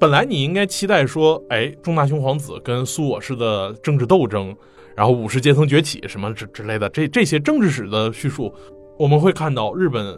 [0.00, 4.56] 本来你应该期待说，哎，中大兄皇子跟苏我氏的政治斗争，
[4.96, 8.50] 然后武士阶层崛起什么之之类的，这这些政治史的叙述，
[8.98, 10.16] 我们会看到日本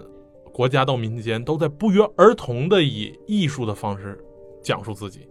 [0.52, 4.16] 国家到民间都在不约而同的以艺术的方式
[4.62, 5.26] 讲述自己。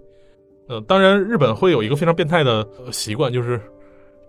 [0.68, 3.58] 呃，当然，日本会有一个非常变态的习惯，就是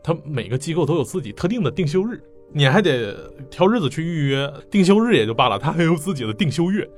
[0.05, 3.13] 他每个机构都有自己特定的定休日，你还得
[3.51, 4.49] 挑日子去预约。
[4.71, 6.89] 定休日也就罢了，他还有自己的定休月，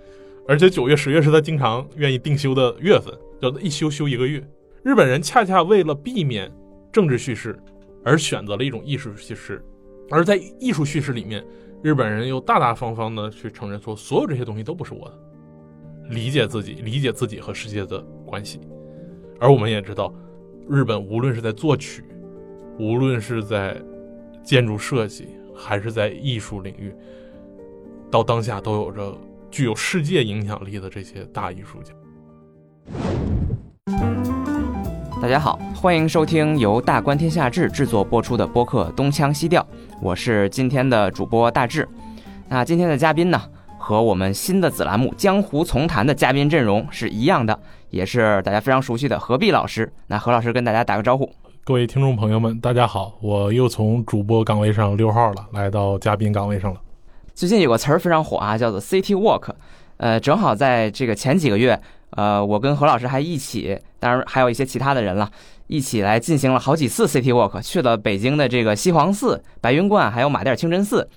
[0.47, 4.47] 而且九月、十月是他经常愿意定休的月份，就一休休一个月。
[4.83, 6.53] 日本人恰恰为了避免
[6.93, 7.59] 政治叙事，
[8.05, 9.65] 而选择了一种艺术叙事，
[10.11, 11.43] 而在艺术叙事里面，
[11.83, 15.19] 日本人又大大方方的去承认说，所有这些东西都不是我的，
[16.11, 18.61] 理解自己，理解自己和世界的关系。
[19.41, 20.15] 而我们也知道，
[20.69, 22.05] 日本无论是在作曲，
[22.79, 23.81] 无论是在
[24.43, 26.95] 建筑设计，还是在艺术领域，
[28.11, 29.17] 到当下都有着
[29.55, 31.93] 具有世界影响力的这些大艺术家。
[35.23, 39.63] 大家好，欢迎收听由大观天下志制作播出的播客《东腔西调》，
[40.03, 41.89] 我是今天的主播大志。
[42.49, 43.41] 那今天的嘉宾呢？
[43.79, 47.57] 和我们新的子栏目《江湖丛谈》的嘉宾阵容是一样的，
[47.91, 49.93] 也是大家非常熟悉的何必老师。
[50.09, 51.31] 那何老师跟大家打个招呼。
[51.63, 56.81] 各位听众朋友们，大家好，我又从主播岗位上溜号了，来到嘉宾岗位上了。
[57.35, 59.51] 最近有个词儿非常火啊，叫做 City Walk。
[59.97, 65.29] 呃，正好在这个前几个月，呃，我跟何老师还一起，当然还有一些其他的人了，
[65.67, 71.09] 一起来进行了好几次 City Walk，去了北京的这个西黄寺、白云观，还有马甸清真寺。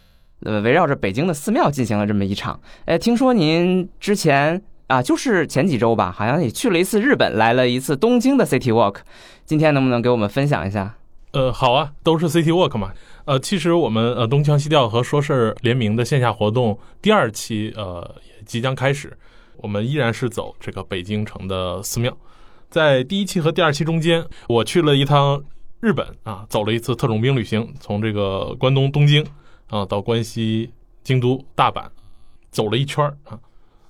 [0.41, 2.59] 呃，围绕着北京的寺庙进行了这么一场。
[2.85, 8.97] 哎，听说您之前啊，就是前几周吧，好像也去了一次日本，来了一次东京的 City Walk。
[9.45, 10.95] 今天能不能给我们分享一下？
[11.33, 12.91] 呃，好啊，都是 City Walk 嘛。
[13.27, 19.15] 呃，其实我们呃东腔西调和说事儿联名的线下活动第二期呃也即将开始，
[19.57, 22.17] 我们依然是走这个北京城的寺庙。
[22.69, 25.43] 在第一期和第二期中间，我去了一趟
[25.81, 29.25] 日本啊，走了一次特种兵旅行，从这个关东东京。
[29.67, 30.71] 啊，到关西、
[31.03, 31.85] 京都、大阪
[32.51, 33.37] 走了一圈啊，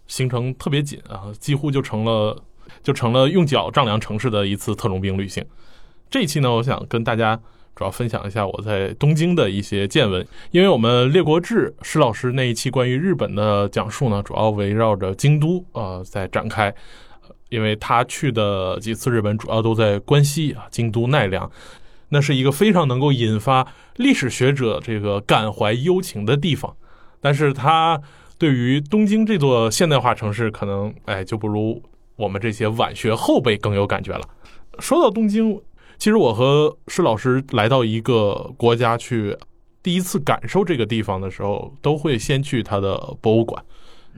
[0.08, 2.36] 行程特别紧啊，几乎就成了
[2.82, 5.46] 就成了用脚丈量城市的一次特种兵旅行。
[6.10, 7.40] 这一期呢，我想跟大家
[7.78, 16.74] 主要分享一下我在东京的一些见闻，因为我们列国志施老师那一期关于日本的讲述呢，主要围绕着京都啊在展开，
[17.50, 21.48] 因为他去的几次日本主要都在关西啊，京都、奈良。
[22.10, 23.68] 那是一个非常能够引发
[23.98, 26.76] 历史学者这个感怀幽情的地方，
[27.22, 28.02] 但是他
[28.40, 31.80] 对于东京这座现代化城市，可能哎就不如
[32.16, 34.22] 我们这些晚学后辈更有感觉了。
[34.80, 35.60] 说到东京，
[35.98, 39.38] 其实我和施老师来到一个国家去，
[39.82, 43.64] 第一次感受这个地方的时候，都会先去它的博物馆，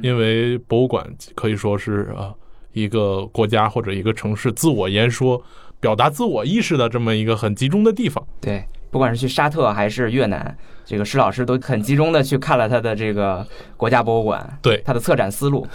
[0.01, 2.34] 因为博物馆可以说是啊
[2.73, 5.44] 一个国家或者一个城市自我言说。
[5.81, 8.22] 表达自我意识的这么一个很集中的地方。
[8.41, 13.47] 对，不管是去沙特还是越南，这个施老师都很集中的去看了他的这个
[13.78, 15.66] 国家博物馆，对他的策展思路。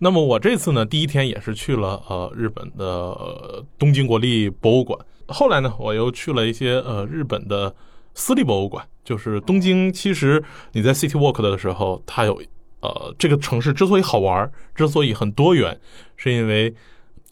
[0.00, 7.72] 那么我这次呢，第一天也是去了呃日本的东京国立博物馆，后来呢，我又去了一些呃日本的
[8.14, 8.84] 私立博物馆。
[9.04, 12.42] 就是东京，其实你在 City Walk 的时候，它有
[12.80, 15.78] 呃这个城市之所以好玩，之所以很多元，
[16.16, 16.74] 是因为。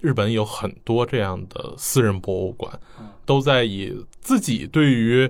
[0.01, 2.73] 日本有很多这样的私人博物馆，
[3.27, 5.29] 都在以自己对于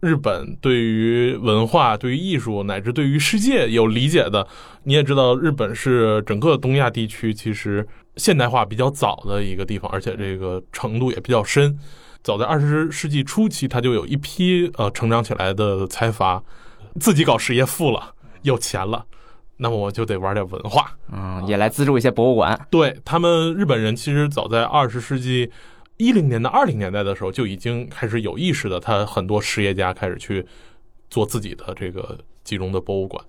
[0.00, 4.46] 日本、对于文化、对于艺术，乃至对于世界有理解的。
[4.84, 7.86] 你也知道，日本是整个东亚地区其实
[8.16, 11.78] 现代化比较早的一个地方，而且这个程度也比较深。
[12.22, 16.42] 早在二十世纪初期，他就有一批呃成长起来的财阀，
[17.00, 19.04] 自己搞实业富了，有钱了。
[19.58, 22.66] 那么我就得玩点文化，嗯，也来资助一些博物馆。
[22.68, 25.50] 对他们日本人，其实早在二十世纪
[25.96, 30.46] 一零年代二零年代的时候，就已经开始有意识的，他很多实业家开始去
[31.10, 33.24] 做自己的这个集中的博物馆。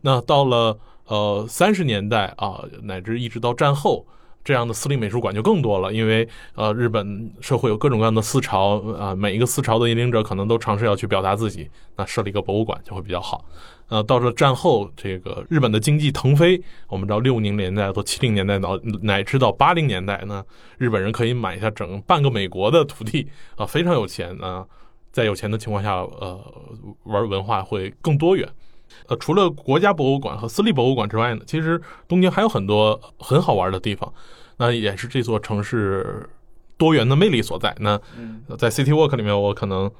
[0.00, 4.06] 那到了呃三十年代啊，乃至一直到战后。
[4.48, 13.44] 这样的私立美术馆就更多了，因为呃，日本社会有各种各样的思潮啊，每一个思潮的引领者可能都尝试要去表达自己，那设立一个博物馆就会比较好。
[13.88, 16.58] 呃，到了战后，这个日本的经济腾飞，
[16.88, 20.42] 我们知道六零年代到七零年代到乃至到八零年代呢，
[20.78, 24.64] 日本人可以买下整半个美国的土地啊，非常有钱啊，
[25.12, 26.40] 在有钱的情况下，呃，
[27.02, 28.48] 玩文化会更多元。
[29.06, 34.12] 呃，除了国家博物馆和私立博物馆之外呢，其实东京还有很多很好玩的地方。
[34.58, 36.28] 那也是这座城市
[36.76, 37.74] 多元的魅力所在。
[37.78, 37.96] 那
[38.56, 39.90] 在 City Walk 里面，我可能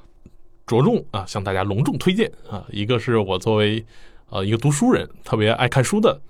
[0.67, 3.85] 着重啊向大家隆重推荐啊，一个是我作为
[4.31, 6.21] 呃一个读书人特别爱看书的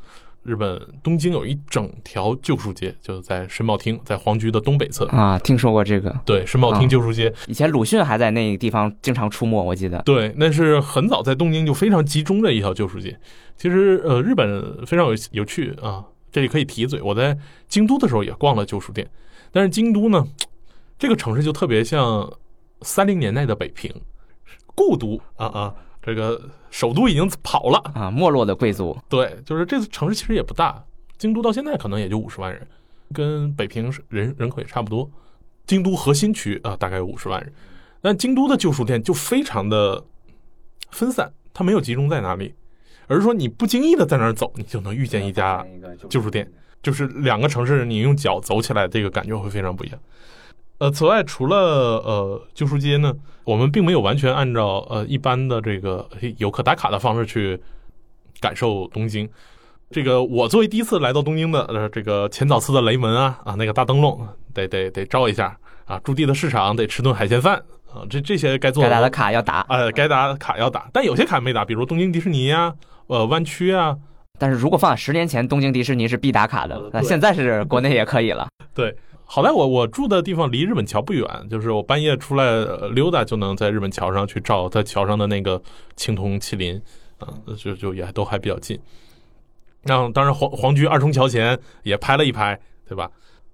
[0.48, 5.04] 日本东京有一整条旧书街，就是在申茂町，在皇居的东北侧。
[5.08, 6.10] 啊，听说过这个。
[6.24, 10.00] 对，申茂町旧书街，以前鲁迅还在那个地方经常出没，我记得。
[10.04, 13.14] 对，那是很早在东京就非常集中的一条旧书街。
[13.58, 16.02] 其实，呃，日本非常有有趣啊，
[16.32, 17.36] 这里可以提一嘴，我在
[17.68, 19.06] 京都的时候也逛了旧书店，
[19.52, 20.26] 但是京都呢，
[20.98, 22.32] 这个城市就特别像
[22.80, 23.92] 三零年代的北平，
[24.74, 25.74] 故都啊啊。
[26.08, 26.40] 这个
[26.70, 28.96] 首都已经跑了啊，没落的贵族。
[29.10, 30.82] 对，就是这个城市其实也不大，
[31.18, 32.66] 京都到现在可能也就五十万人，
[33.12, 35.10] 跟北平人人口也差不多。
[35.66, 37.52] 京都核心区啊，大概有五十万人，
[38.00, 40.02] 但京都的旧书店就非常的
[40.92, 42.54] 分散，它没有集中在哪里，
[43.06, 45.62] 而是说你不经意的在那儿走，你就能遇见一家
[46.08, 46.50] 旧书店，
[46.82, 50.00] 就是两个城市你用脚走起来，这个感觉会非常不一样。
[50.78, 53.12] 呃，此外，除了呃旧书街呢，
[53.48, 56.06] 我们并没有完全按照呃一般的这个
[56.36, 57.58] 游客打卡的方式去
[58.40, 59.26] 感受东京。
[59.90, 64.20] 这个我作为第一次来到东京的呃这个浅草寺的雷门啊啊那个大灯笼
[64.52, 65.56] 得得得照一下
[65.86, 67.56] 啊，驻地的市场得吃顿海鲜饭
[67.90, 72.74] 啊，这这些该做该打的卡要打，呃该打的卡要打，但有些卡没打，比如东京迪士尼啊，
[73.06, 73.96] 呃湾区啊。
[74.38, 78.46] 但是如果放在十年前，东京迪士尼是必打卡的，那现在是国内也可以了。
[78.74, 78.94] 对。
[79.30, 82.64] 好在我我住的地方离日本桥不远，就是我半夜出来
[82.94, 85.60] 溜达就能在日本桥上去照在桥上的那个
[85.96, 86.80] 青铜麒麟，
[87.18, 87.28] 啊，
[87.58, 88.80] 就就也都还比较近。
[89.82, 92.58] 然后当然皇皇居二重桥前也拍了一拍，
[92.88, 93.10] 对吧？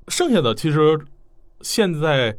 [0.07, 0.97] 剩下的其实
[1.63, 2.33] 现在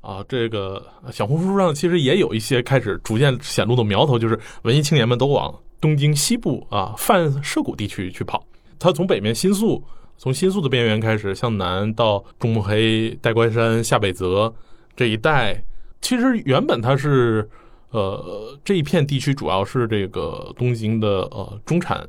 [0.00, 0.82] 啊，这个
[1.12, 8.42] 小红书上其实也有一些开始逐渐显露的苗头，就是文艺青年们都往东京西部啊泛涉谷地区去跑。
[8.78, 9.84] 他从北面新宿。
[10.18, 14.52] 从新宿的边缘开始向南到中目黑、代官山、下北泽
[14.96, 15.62] 这一带，
[16.00, 17.48] 其实原本它是，
[17.90, 22.04] 呃，这一片地区主要是这个东京的呃中产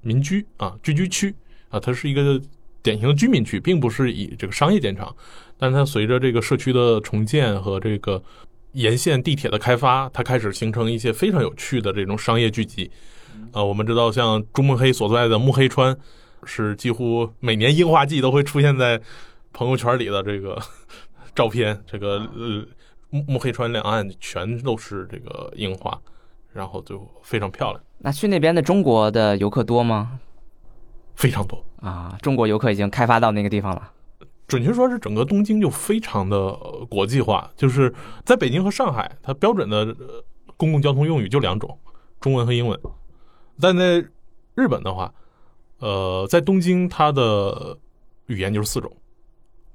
[0.00, 1.32] 民居啊聚居区
[1.68, 2.42] 啊，它是一个
[2.82, 5.14] 典型的居民区，并不是以这个商业建厂。
[5.56, 8.20] 但它随着这个社区的重建和这个
[8.72, 12.90] 沿线地铁的开发，它开始形成一些非常有趣的这种商业聚集。
[13.52, 15.96] 啊，我们知道像中目黑所在的目黑川。
[16.46, 19.00] 是几乎每年樱花季都会出现在
[19.52, 20.60] 朋友圈里的这个
[21.34, 22.64] 照片，这个呃
[23.10, 26.00] 目黑川两岸全都是这个樱花，
[26.52, 27.80] 然后就非常漂亮。
[27.98, 30.18] 那去那边的中国的游客多吗？
[31.14, 32.18] 非常多啊！
[32.20, 33.92] 中国游客已经开发到那个地方了。
[34.46, 36.52] 准确说是整个东京就非常的
[36.88, 37.94] 国际化，就是
[38.24, 39.96] 在北京和上海，它标准的
[40.56, 41.78] 公共交通用语就两种，
[42.20, 42.78] 中文和英文。
[43.60, 44.04] 但在
[44.54, 45.12] 日本的话。
[45.84, 47.76] 呃，在东京，它的
[48.28, 48.90] 语言就是四种，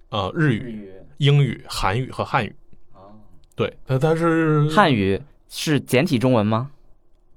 [0.10, 2.56] 呃，日语、英语、韩语和汉语。
[2.94, 3.14] 哦，
[3.56, 6.72] 对，它它是汉语是简体中文吗？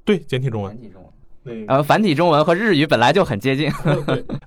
[0.06, 0.72] 对，简体中文。
[0.72, 1.66] 简体中文。
[1.68, 3.70] 呃，繁体中文和日语本来就很接近。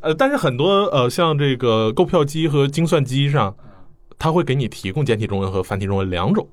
[0.01, 3.55] 呃，但是很多呃，像这个购票机和精算机上，
[4.17, 6.49] 它会给你提供简体中文和繁体中文两种。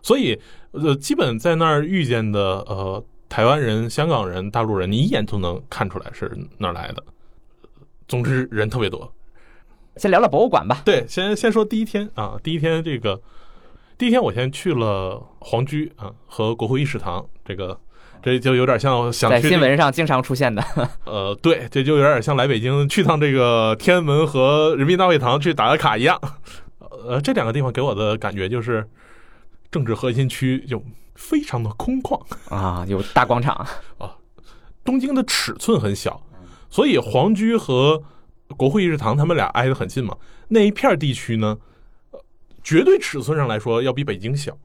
[0.00, 0.40] 所以
[0.70, 3.04] 呃，基本在那儿遇见的呃。
[3.30, 7.02] 台湾人、香港人、大陆人，你一眼就能看出来是哪儿来的。
[8.08, 9.10] 总之，人特别多。
[9.96, 10.82] 先聊聊博物馆吧。
[10.84, 13.20] 对，先先说第一天啊，第一天这个，
[13.96, 17.78] 第一天我先去了皇居啊和国会议事堂，这个
[18.20, 20.60] 这就有点像想在新闻上经常出现的。
[21.06, 26.20] 呃，对，这就有点像来北京去趟这个天安门和人民大会堂去打个卡一样。
[27.06, 28.84] 呃，这两个地方给我的感觉就是
[29.70, 30.82] 政治核心区就。
[31.20, 33.54] 非常的空旷啊，有大广场
[33.98, 34.16] 啊。
[34.82, 36.20] 东京的尺寸很小，
[36.70, 38.02] 所以皇居和
[38.56, 40.16] 国会议事堂他们俩挨得很近嘛。
[40.48, 41.58] 那一片地区呢，
[42.64, 44.56] 绝对尺寸上来说要比北京小，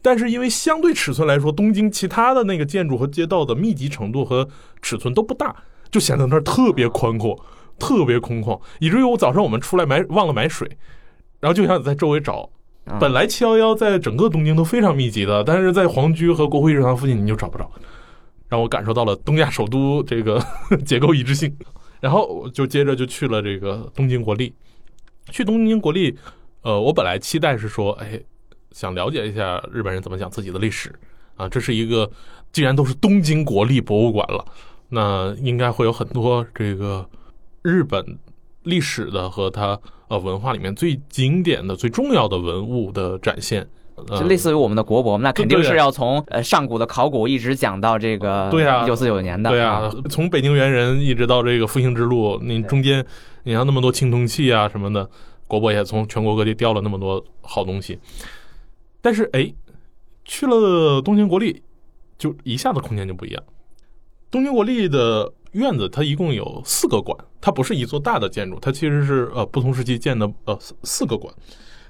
[0.00, 4.48] 但是因为相对尺寸来说，东京其他的那个建筑和街道的密集程度和
[4.80, 5.54] 尺寸都不大，
[5.90, 7.38] 就显得那儿特别宽阔、
[7.78, 10.66] 特别空旷，以至于我早上我们出来买忘了买水，
[11.38, 12.48] 然后就想在周围找。
[12.98, 17.70] 本来七幺幺在整个东京都非常密集的，但是在皇居和国会议事堂附近你就找不着，
[18.48, 20.44] 让我感受到了东亚首都这个
[20.84, 21.54] 结构一致性。
[22.00, 24.52] 然后就接着就去了这个东京国立。
[25.30, 26.12] 去东京国立，
[26.62, 28.20] 呃，我本来期待是说，哎，
[28.72, 30.92] 想了解一下日本人怎么讲自己的历史
[31.36, 31.48] 啊。
[31.48, 32.10] 这是一个
[32.50, 34.44] 既然都是东京国立博物馆了，
[34.88, 37.08] 那应该会有很多这个
[37.62, 38.04] 日本
[38.64, 39.78] 历史的和它。
[40.12, 43.66] 呃，文化里面最经典的、最重要的文物的展现，
[44.08, 53.02] 就类似于我们的国博，那肯定是要从呃上古的考古一直讲到这个对呀，一九四九年的对啊，从北京猿人一直到这个复兴之路，你中间
[53.44, 55.08] 你像那么多青铜器啊什么的，
[55.46, 57.98] 国博也从全国各地调了那么多好东西。
[59.00, 59.50] 但是哎，
[60.26, 61.62] 去了东京国立，
[62.18, 63.42] 就一下子空间就不一样。
[64.30, 71.32] 东京国立的院子它一共有四个馆，它不是一座大的建筑，它其实是呃不同时期建的呃四四个馆。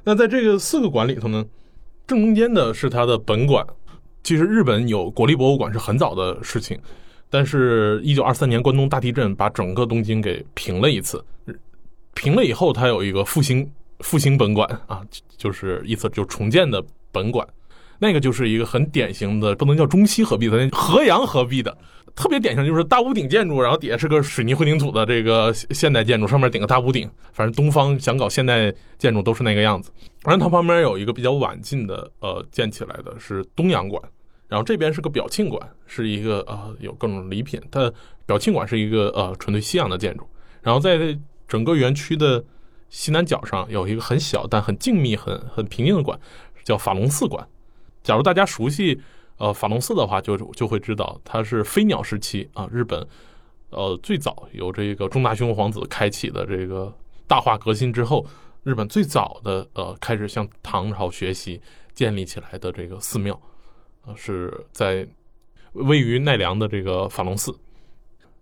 [0.04, 1.44] 那在这个四个馆里头呢，
[2.06, 3.66] 正中间的是它的本馆。
[4.24, 6.78] 其实日本有国立博物馆是很早的事情，
[7.28, 11.24] 但是，一九二三年关东大地震把整个东京给平了一次，
[12.14, 15.02] 平了以后，它有一个复兴复兴本馆啊，
[15.36, 17.44] 就是意思就重建的本馆，
[17.98, 21.76] 那个就是一个很典型的，不能叫中西合璧的，河阳合璧的。
[22.14, 27.10] 特别典型就是大屋顶建筑，然后底下是个水泥混凝土的这个现代建筑，上面顶个大屋顶。
[27.32, 29.90] 反正东方想搞现代建筑都是那个样子。
[30.22, 34.02] 然后它旁边有一个比较晚近的，呃，建起来的是东洋馆，
[34.46, 37.58] 然后这边是个表庆馆，是一个呃有各种礼品。
[37.70, 37.90] 它
[38.26, 40.28] 表庆馆是一个呃纯粹西洋的建筑。
[40.60, 42.44] 然后在整个园区的
[42.90, 46.18] 西南角上有一个很小但很静谧、很很平静的馆，
[46.62, 47.48] 叫法隆寺馆。
[48.02, 49.00] 假如大家熟悉。
[49.38, 53.04] 呃，法隆寺的话，就就会知道它是飞鸟时期啊，日本，
[53.70, 56.92] 呃，最早由这个中大兄皇子开启的这个
[57.26, 58.24] 大化革新之后，
[58.62, 61.60] 日本最早的呃开始向唐朝学习
[61.92, 63.40] 建立起来的这个寺庙，
[64.06, 65.06] 呃，是在
[65.72, 67.52] 位于奈良的这个法隆寺。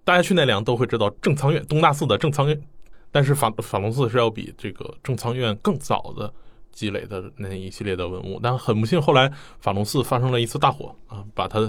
[0.05, 2.63] 大家去奈良都会知道正仓院东大寺的正仓院，
[3.11, 6.31] 但是法法隆寺是要比这个正仓院更早的。
[6.73, 11.61] 积累的那一系列的文物，但很不幸，后来法隆寺发生了一次大火啊，把它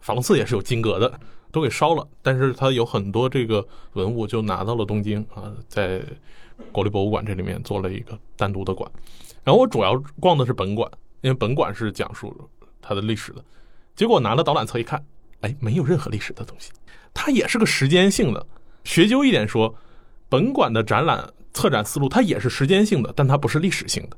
[0.00, 1.20] 法隆寺也是有金阁的，
[1.52, 2.06] 都给烧了。
[2.22, 6.02] 但是它有很多这个文物就拿到了东京啊，在
[6.72, 8.90] 国立博物馆这里面做了一个单独的馆。
[9.44, 12.34] 然后我主要逛的是本馆，因为本馆是讲述
[12.80, 13.44] 它的历史的。
[13.94, 15.04] 结果拿了导览册一看，
[15.42, 16.70] 哎，没有任何历史的东西，
[17.12, 18.46] 它也是个时间性的。
[18.84, 19.74] 学究一点说，
[20.28, 21.30] 本馆的展览。
[21.52, 24.16] 策展思路它也是时间性的，但它不是历史性的。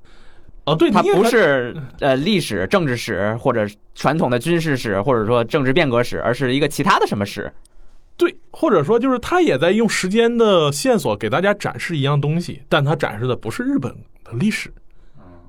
[0.64, 7.52] 哦，对，它不是呃历史、政治史或者传统的军事史，或者说政治变革史，而是一个其他的什么史。
[8.16, 14.72] 对，或者说就是他也在用时间的线索给大家展示一样东西，但他展示的不是日本的历史，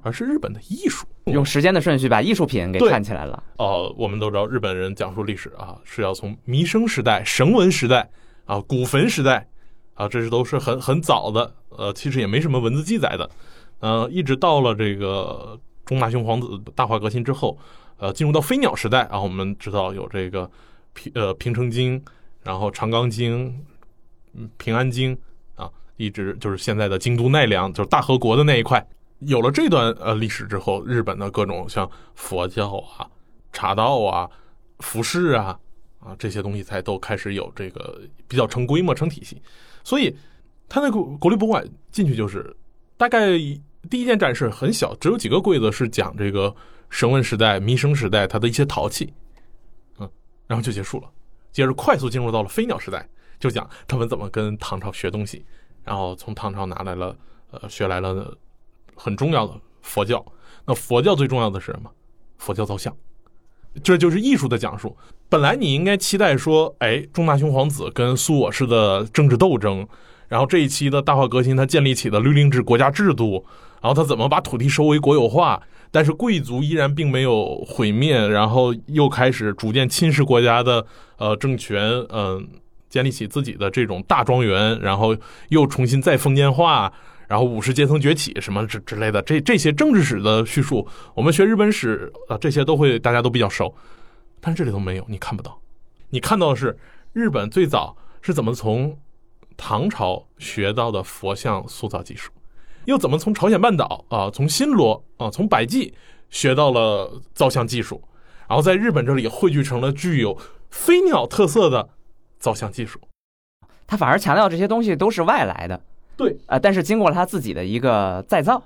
[0.02, 1.06] 而是日本的艺术。
[1.26, 3.44] 用时间的顺序把艺术品给看起来了。
[3.58, 8.10] 哦，我们都知道日本人讲述历史啊，是要从弥生时代、绳文时代
[8.46, 9.48] 啊、古坟时代。
[9.96, 13.30] 啊，这是都是很很早的，呃，其实也没什么文字记载的，
[13.80, 17.58] 呃，一直到了这个中大兄皇子大化革新之后，
[17.98, 20.50] 呃，进入到飞鸟时代啊，我们知道有这个
[20.94, 22.02] 平呃平城京，
[22.44, 23.54] 然后长冈京，
[24.58, 25.18] 平安京
[25.56, 28.86] 啊，一直就是现在的京都奈良，就是大和国的那一块，
[29.20, 33.08] 有了这段呃历史之后，日本的各种像佛教啊、
[33.52, 34.30] 茶道啊、
[34.80, 35.58] 服饰啊
[36.00, 39.42] 啊这些东西才都开始有这个比较成规模、成体系。
[39.84, 40.16] 所以，
[40.74, 42.52] 他那个国立博物馆进去就是，
[42.98, 43.28] 大概
[43.92, 46.52] 第一件展示很小，只有几个柜子是讲这个
[46.90, 49.14] 绳文时代、弥生时代它的一些陶器，
[50.00, 50.10] 嗯，
[50.48, 51.08] 然后就结束了。
[51.52, 53.08] 接着快速进入到了飞鸟时代，
[53.40, 55.46] 就讲他们怎么跟唐朝学东西，
[55.84, 57.16] 然后从唐朝拿来了，
[57.52, 58.36] 呃，学来了
[58.96, 59.54] 很重要的
[59.84, 60.26] 佛教。
[60.66, 61.92] 那佛教最重要的是什么？
[62.40, 62.92] 佛教造像。
[63.84, 64.98] 这就是艺术的讲述。
[65.30, 69.88] 本来你应该期待说，哎，中大兄皇子跟苏我氏的政治斗争，
[70.34, 73.46] 然后这一期的大化革新，他建立起的律令制国家制度，
[73.84, 75.62] 然后他怎么把土地收为国有化，
[75.92, 80.84] 但是贵族依然并没有毁灭，然后又开始逐渐侵蚀国家的
[81.18, 82.48] 呃政权，嗯，
[82.90, 85.16] 建立起自己的这种大庄园，然后
[85.50, 86.92] 又重新再封建化。
[87.28, 93.72] 然后武士阶层崛起什么之之类的，这这些政治史的叙述，我们学日本史啊，这些都会大家都比较熟，
[94.42, 95.56] 但是这里头没有，你看不到，
[96.10, 96.76] 你看到的是
[97.12, 98.98] 日本最早是怎么从
[99.58, 102.32] 唐朝学到的佛像塑造技术，
[102.86, 105.94] 又怎么从朝鲜半岛啊，从新罗啊，从百济
[106.30, 108.02] 学到了造像技术，
[108.48, 110.38] 然后在日本这里汇聚成了具有
[110.70, 111.90] 飞鸟特色的
[112.40, 113.00] 造像技术，
[113.86, 115.82] 他反而强调这些东西都是外来的。
[116.16, 118.62] 对，呃，但是经过了他自己的一个再造，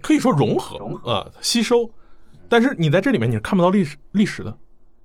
[0.00, 1.12] 可以说融合，融合。
[1.12, 1.90] 啊，吸收。
[2.48, 4.56] 但是你在这里面你是看不到历史历史的，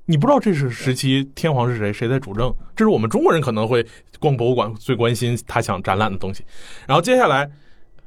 [0.05, 2.53] 你不知道这是时期天皇是谁，谁在主政。
[2.75, 3.85] 这是我们中国人可能会
[4.19, 6.43] 逛博物馆最关心他想展览的东西。
[6.87, 7.49] 然后接下来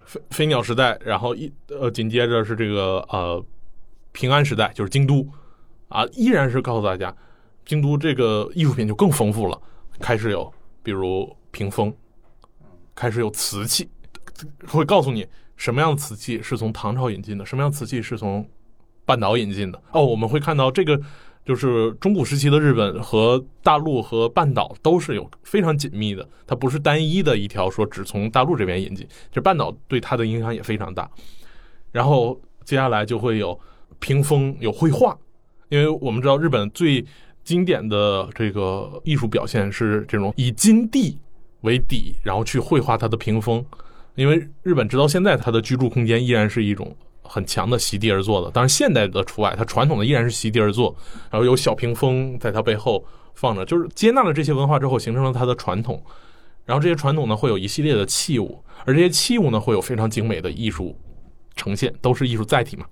[0.04, 3.44] 飞飞鸟时代，然后一呃紧接着是这个呃
[4.12, 5.28] 平安时代，就是京都
[5.88, 7.14] 啊，依然是告诉大家，
[7.64, 9.60] 京都这个艺术品就更丰富了，
[9.98, 10.52] 开始有
[10.82, 11.94] 比如屏风。
[12.94, 13.88] 开始有瓷器，
[14.66, 15.24] 会告诉你
[15.56, 18.44] 什么样的瓷器是从唐朝引进的，什么样瓷器是从
[19.04, 19.80] 半岛引进的。
[19.92, 21.00] 哦，我们会看到这个
[21.48, 31.10] 就是中古时期的日本和大陆和半岛都是有非常紧密的，它不是单一的一条说只从大陆这边引进，这半岛对它的影响也非常大。
[31.90, 33.58] 然后接下来就会有
[33.98, 35.16] 屏风，有绘画，
[35.70, 37.02] 因为我们知道日本最
[37.42, 41.16] 经典的这个艺术表现是这种以金地
[41.62, 43.64] 为底，然后去绘画它的屏风。
[44.16, 46.94] 因为日本直到现在，它的居住空间依然是一种
[47.28, 50.96] 很强的席地而坐的，当然现代的除外，它传统的依然是席地而坐，
[51.30, 53.04] 然后有小屏风在它背后
[53.34, 56.02] 放着，就是接纳了这些文化之后，形成了它的传统。
[56.64, 60.98] 然后这些传统呢，会有一系列的器物，而这些器物呢，会有非常精美的艺术
[61.56, 62.84] 呈现，都是艺术载体嘛。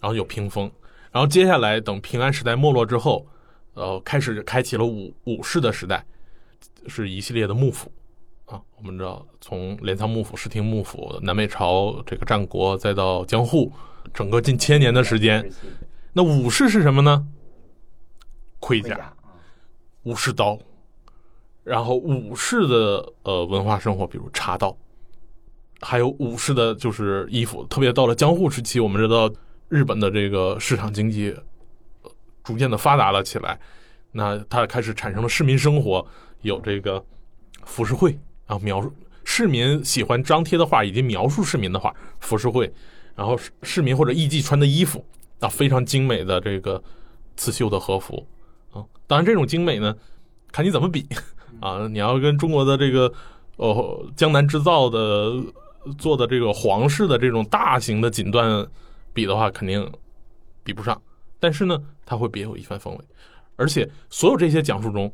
[0.00, 0.70] 然后有屏风，
[1.10, 3.26] 然后接下来等平安时代没落之后，
[3.74, 6.04] 呃，开始开启了武武士的时代，
[6.86, 7.92] 是一系列的幕府。
[8.46, 13.72] 啊，我们知道，从镰仓幕府、室町幕府、南北朝这个战国，再到江户，
[14.12, 15.50] 整个近千年的时间，
[16.12, 17.26] 那武士是什么呢？
[18.60, 19.14] 盔甲、
[20.02, 20.58] 武士刀，
[21.64, 24.76] 然后武士的呃文化生活，比如茶道，
[25.80, 27.64] 还有武士的就是衣服。
[27.64, 29.32] 特别到了江户时期，我们知道
[29.68, 31.34] 日本的这个市场经济
[32.44, 33.58] 逐渐的发达了起来，
[34.12, 36.06] 那它开始产生了市民生活，
[36.42, 37.04] 有这个
[37.64, 38.18] 浮世绘。
[38.52, 38.92] 啊，描述
[39.24, 42.70] 市民喜欢张贴的画以及描述市民的画，浮世绘，
[43.14, 45.02] 然后市民或者艺妓穿的衣服
[45.40, 46.82] 啊，非常精美的这个
[47.34, 48.26] 刺绣的和服
[48.72, 48.84] 啊。
[49.06, 49.96] 当然，这种精美呢，
[50.50, 51.06] 看你怎么比
[51.60, 51.88] 啊。
[51.88, 53.10] 你要跟中国的这个
[53.56, 55.32] 哦江南织造的
[55.96, 58.68] 做的这个皇室的这种大型的锦缎
[59.14, 59.90] 比的话，肯定
[60.62, 61.00] 比不上。
[61.40, 63.04] 但是呢，它会别有一番风味。
[63.56, 65.10] 而且，所有这些讲述中，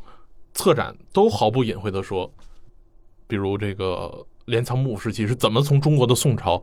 [0.54, 2.32] 策展都毫不隐晦的说。
[3.28, 6.60] 比如这个镰仓幕府时期是怎么从中国的宋朝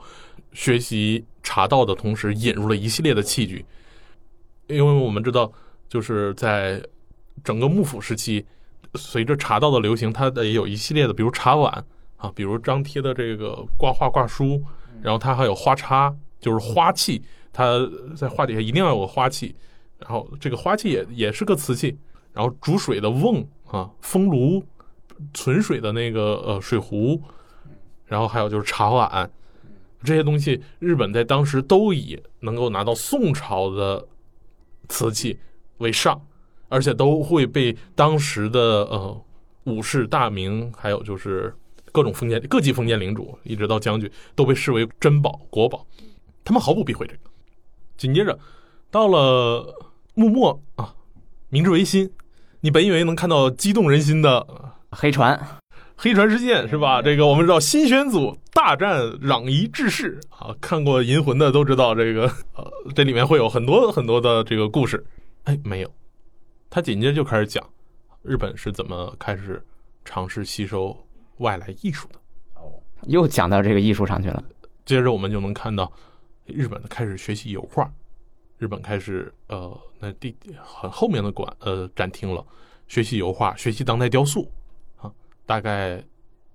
[0.51, 3.63] 学习茶道的同时引入了一系列的器具？
[4.67, 5.51] 因为我们知道，
[5.87, 6.83] 就是在
[7.43, 8.43] 整个幕府时期，
[8.95, 11.71] 随着茶道的流行，它的也有一系列的，比如茶碗
[12.17, 14.59] 啊，比如张贴的这个挂画挂书，
[15.03, 17.21] 然后它还有花叉，就是花器，
[17.53, 17.79] 它
[18.17, 19.55] 在画底下一定要有个花器，
[19.99, 21.95] 然后这个花器也也是个瓷器，
[22.33, 24.63] 然后煮水的瓮啊，风炉。
[25.33, 27.21] 存水的那个呃水壶，
[28.05, 29.29] 然后还有就是茶碗，
[30.03, 34.05] 这些东西日本在当时都以能够拿到宋朝的
[34.87, 35.39] 瓷器
[35.77, 36.21] 为上，
[36.69, 39.25] 而且都会被当时的呃
[39.63, 41.53] 武士大名，还有就是
[41.91, 45.85] 各种封建各级封建领主，一直到将军，都被视为珍宝国宝，
[46.43, 47.19] 他们毫不避讳这个。
[47.97, 48.37] 紧接着
[48.91, 49.73] 到了
[50.13, 50.93] 幕末啊，
[51.49, 52.11] 明治维新，
[52.59, 54.74] 你本以为能看到激动人心的。
[54.95, 55.39] 黑船，
[55.97, 57.01] 黑船事件是吧？
[57.01, 62.23] 这个我们知道，新选组大战攘夷志士啊，看过《银魂》的都知道这个，
[62.55, 65.05] 呃，这里面会有很多很多的这个故事。
[65.43, 65.93] 哎，没有，
[66.69, 67.63] 他紧接着就开始讲
[68.23, 69.63] 日本是怎么开始
[70.03, 70.95] 尝试吸收
[71.37, 72.19] 外来艺术的。
[72.55, 74.43] 哦，又讲到这个艺术上去了。
[74.85, 75.91] 接着我们就能看到
[76.45, 77.91] 日本开始学习油画，
[78.57, 82.43] 日本开始呃，那第很后面的馆呃展厅了，
[82.87, 84.49] 学习油画，学习当代雕塑。
[85.45, 86.03] 大概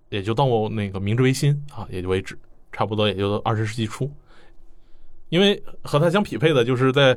[0.09, 2.38] 也就到那个明治维新啊，也就为止，
[2.72, 4.11] 差不多也就二十世纪初。
[5.29, 7.16] 因为和它相匹配的，就是在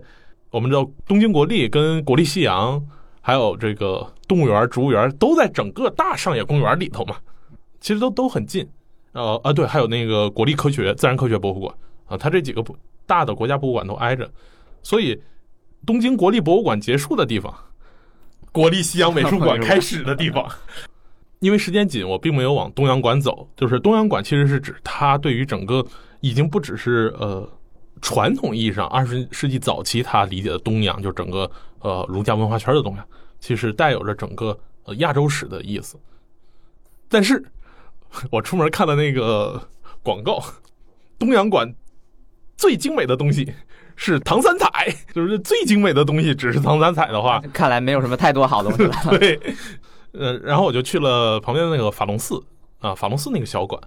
[0.52, 2.80] 我们知道东京国立跟国立西洋，
[3.22, 7.16] 还有这个动物园、植物园都在整个大上野公园里头嘛，
[7.80, 8.68] 其实都都很近。
[9.14, 12.64] 呃啊，对，还有那个国立科学自然科学博物馆啊，它这几个
[13.08, 14.32] 大的国家博物馆都挨着，
[14.84, 15.20] 所以
[15.86, 17.52] 东京国立博物馆结束的地方，
[18.52, 20.48] 国立西洋美术馆开始的地方。
[21.43, 23.45] 因为时间紧，我并没有往东洋馆走。
[23.58, 25.86] 就是东洋馆其实是指它对于整个
[26.21, 27.45] 已经不只是呃
[28.01, 31.51] 传统意义上二十世纪早期他理解的东洋，就整个
[31.82, 33.06] 呃儒家文化圈的东洋，
[33.41, 35.99] 其实带有着整个呃亚洲史的意思。
[37.10, 37.43] 但是，
[38.32, 39.62] 我出门看的那个
[40.01, 40.41] 广告，
[41.19, 41.69] 东洋馆
[42.56, 43.53] 最精美的东西
[43.97, 48.95] 是唐三彩，就是最精美的东西只是唐三彩的话，看来没有什么太多好东西了。
[49.19, 49.38] 对。
[50.13, 52.41] 呃，然后我就去了旁边的那个法隆寺
[52.80, 53.82] 啊，法隆寺那个小馆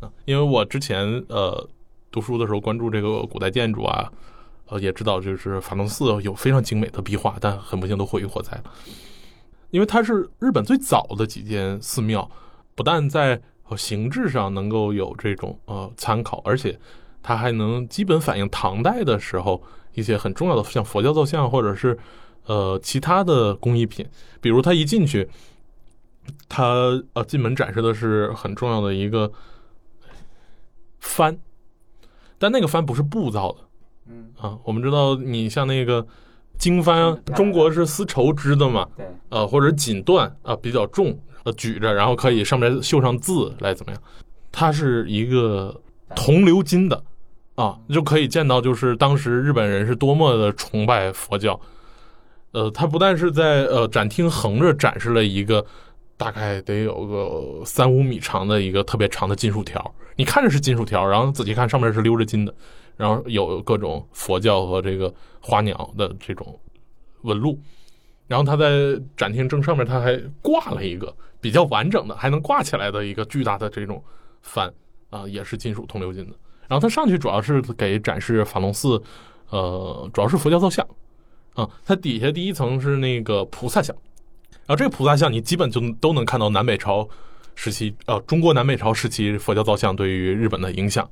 [0.00, 1.68] 啊，因为我之前呃
[2.10, 4.10] 读书的时候关注这个古代建筑啊，
[4.66, 8.64] 呃也知道就是法隆寺有非常精美的壁画，但很不幸都毁于火灾了。
[9.70, 12.28] 因为它是日本最早的几间寺庙，
[12.74, 13.40] 不但在
[13.76, 16.76] 形制上能够有这种呃参考，而且
[17.22, 19.62] 它还能基本反映唐代的时候
[19.94, 21.96] 一些很重要的像佛教造像或者是
[22.46, 24.04] 呃其他的工艺品，
[24.40, 25.30] 比如它一进去。
[26.48, 29.30] 他呃，进门展示的是很重要的一个
[31.00, 31.36] 帆，
[32.38, 33.58] 但那个帆不是布造的，
[34.08, 34.30] 嗯。
[34.38, 36.06] 啊，我们知道你像那个
[36.58, 44.02] 经幡，中国是丝绸织的嘛，对，呃，或者锦缎啊，比较重，呃，举着，然后可以上面绣上字来怎么样？
[44.52, 45.80] 它是一个
[46.16, 47.02] 铜鎏金的
[47.54, 51.58] 啊，就可以见到，就是当时日本人是多么的崇拜佛教。
[52.52, 55.64] 呃，它不但是在呃展厅横着展示了一个
[56.20, 59.82] 大概得有个三五米长的一个特别长的金属条，
[60.16, 62.54] 你看着是金属条，然后仔细看上面是鎏着金的，
[62.98, 66.60] 然后有各种佛教和这个花鸟的这种
[67.22, 67.58] 纹路。
[68.28, 74.04] 然后它在展厅正上面，它还挂了一个比较完整的，还能挂起来的一个巨大的这种
[74.44, 74.70] 幡
[75.08, 76.36] 啊，也是金属铜鎏金的。
[76.68, 79.02] 然后它上去主要是给展示法隆寺，
[79.48, 80.86] 呃，主要是佛教造像
[81.54, 81.66] 啊。
[81.82, 83.96] 它底下第一层是那个菩萨像，
[84.70, 87.08] 后这个菩萨像你基本就都能看到南北朝
[87.54, 91.08] 时期，呃，中国南北朝时期佛教造像对于日本的影响。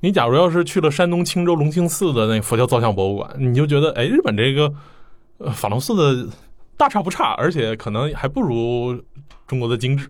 [0.00, 4.72] 你假如要是去了山东青州龙兴寺的那佛教造像博物馆，你就觉得，哎，日本这个。
[5.38, 6.32] 呃，法隆寺的
[6.78, 8.98] 大差不差，而且可能还不如
[9.46, 10.08] 中国的精致。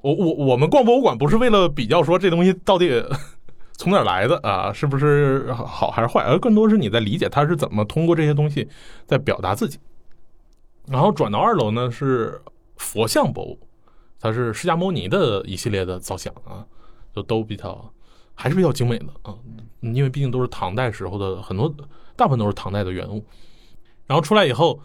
[0.00, 3.04] 我我我们逛博物馆不是为了比较说这东西到底
[3.76, 8.68] 从哪来的啊，是不是好还是坏，而更多是你在理解它是怎么通过这些东西
[9.06, 9.76] 在表达自己。
[10.90, 12.42] 然后转到二楼呢是
[12.76, 13.58] 佛像博物，
[14.18, 16.66] 它是释迦牟尼的一系列的造像啊，
[17.14, 17.92] 就都比较
[18.34, 19.34] 还是比较精美的啊，
[19.80, 21.72] 因为毕竟都是唐代时候的很多，
[22.16, 23.24] 大部分都是唐代的原物。
[24.06, 24.80] 然后出来以后，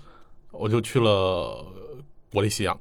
[0.52, 1.66] 我就去了
[2.32, 2.80] 国立西洋。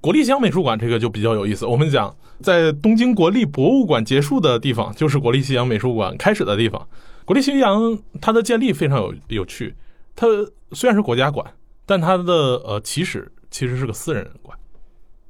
[0.00, 1.66] 国立西洋美术馆这个就比较有意思。
[1.66, 6.88] 我们讲，在东京国立博物馆结束的地方，就是国立西洋美术馆开始的地方。
[7.24, 9.74] 国立西洋它的建立非常有有趣。
[10.14, 10.26] 它
[10.72, 11.52] 虽然是国家馆，
[11.90, 12.32] 但它的
[12.64, 14.56] 呃起始其实是个私人馆，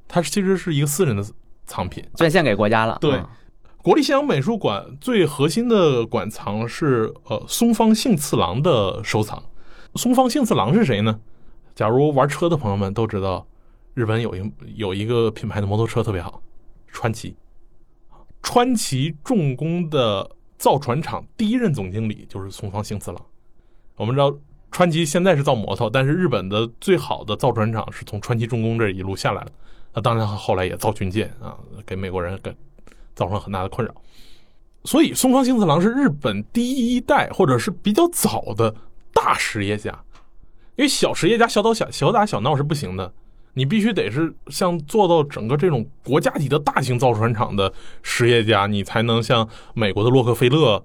[0.07, 1.25] 它其实是一个私人的
[1.65, 2.99] 藏品，捐献给国家了。
[3.01, 3.19] 对，
[3.81, 9.41] 国立西洋美术馆最核心的馆藏是呃松方幸次郎的收藏。
[9.95, 11.19] 松方幸次郎是谁呢？
[11.73, 13.47] 假如玩车的朋友们都知道，
[13.95, 16.43] 日本有一有一个品牌的摩托车特别好，
[16.89, 17.35] 川崎。
[18.43, 23.19] 川崎重工的造船厂第一任总经理就是松方幸次郎。
[23.95, 24.31] 我们知道
[24.71, 29.51] 川崎现在是造摩托，但是日本的最好的造船厂是从川崎重工这一路下来的。
[29.93, 32.55] 那当然后来也造军舰啊，给美国人给
[33.13, 33.93] 造成很大的困扰。
[34.85, 38.73] 所以松方幸次郎是日本第一代或者是比较早的。
[39.13, 39.91] 大实业家，
[40.77, 43.11] 因为小实业家小打小小打小闹是不行的，
[43.53, 50.81] 你必须得是像做到整个这种国家级的大型造船厂的实业家，你才能像美国的洛克菲勒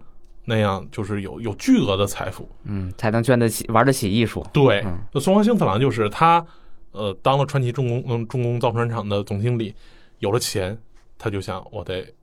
[0.47, 4.47] 那样，就是有有巨额的财富，嗯，才能捐得起玩得起艺术。
[4.53, 4.83] 对，
[5.13, 6.47] 那松方幸次郎就是他，
[6.93, 9.75] 呃，当了川崎重工嗯重工造船厂的总经理，
[10.21, 10.79] 有了钱，
[11.19, 12.15] 他就想我得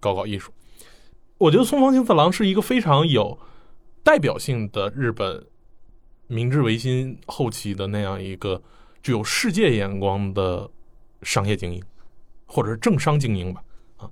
[0.00, 0.50] 搞搞艺术。
[1.38, 3.38] 我觉得松方幸次郎是一个非常有。
[4.02, 5.44] 代表性的日本
[6.28, 8.62] 明治维新后期的那样一个
[9.02, 10.70] 具有世界眼光的
[11.22, 11.82] 商业精英，
[12.46, 13.60] 或者是政商精英吧。
[13.96, 14.08] 啊，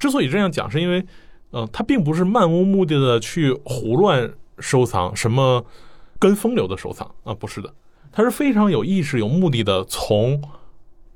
[0.00, 1.06] 之所以这样讲，是因为，
[1.50, 5.64] 呃，他并不是漫无目的的去胡乱收藏什么
[6.18, 7.74] 跟风流的收藏啊，不是的，
[8.10, 10.42] 他是非常有意识、有目的的，从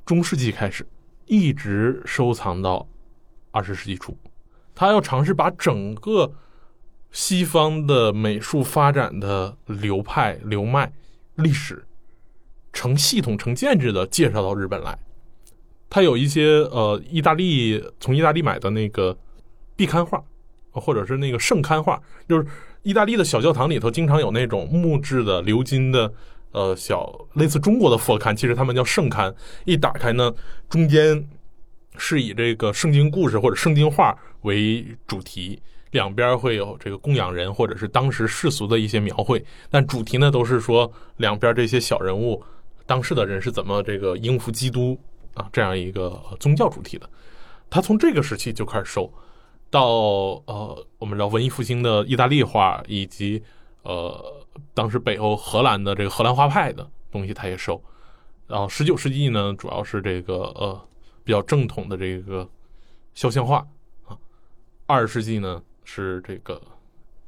[0.05, 0.87] 中世纪开始
[1.27, 2.87] 一直收藏到
[3.51, 4.17] 二十世纪初，
[4.75, 6.33] 他要尝试把整个。
[7.17, 10.93] 西方的美术发展的流派、流脉、
[11.37, 11.87] 历史，
[12.73, 14.99] 成系统、成建制的介绍到日本来。
[15.89, 19.17] 他有一些呃，意大利从意大利买的那个
[19.77, 20.23] 壁刊画，
[20.71, 22.47] 或者是那个圣刊画，就是
[22.83, 26.13] 意大利的小教堂里头经常有那种木质的鎏金的
[26.53, 29.35] 呃小类似中国的佛龛，其实他们叫圣龛。
[29.65, 30.33] 一打开呢，
[30.69, 31.29] 中间
[31.97, 35.61] 是以这个圣经故事或者圣经画为主题。
[35.91, 42.43] 两边会有这个供养人，或者是当时世俗的一些描绘，但主题呢都是说两边这些小人物，
[42.85, 44.99] 当时的人是怎么这个应付基督
[45.35, 47.09] 啊这样一个宗教主题的。
[47.71, 49.09] 他从这个时期就开始收，
[49.71, 49.87] 到
[50.47, 53.43] 呃我们知道文艺复兴的意大利画，以及
[53.83, 57.83] 呃当时北欧荷兰的这个荷兰画派的东西他也收。
[58.47, 60.81] 然后十九世纪呢，主要是这个呃
[61.23, 62.49] 比较正统的这个
[63.15, 63.67] 肖像画
[64.07, 64.17] 啊，
[64.87, 65.63] 二十世纪呢。
[65.87, 66.59] 是这个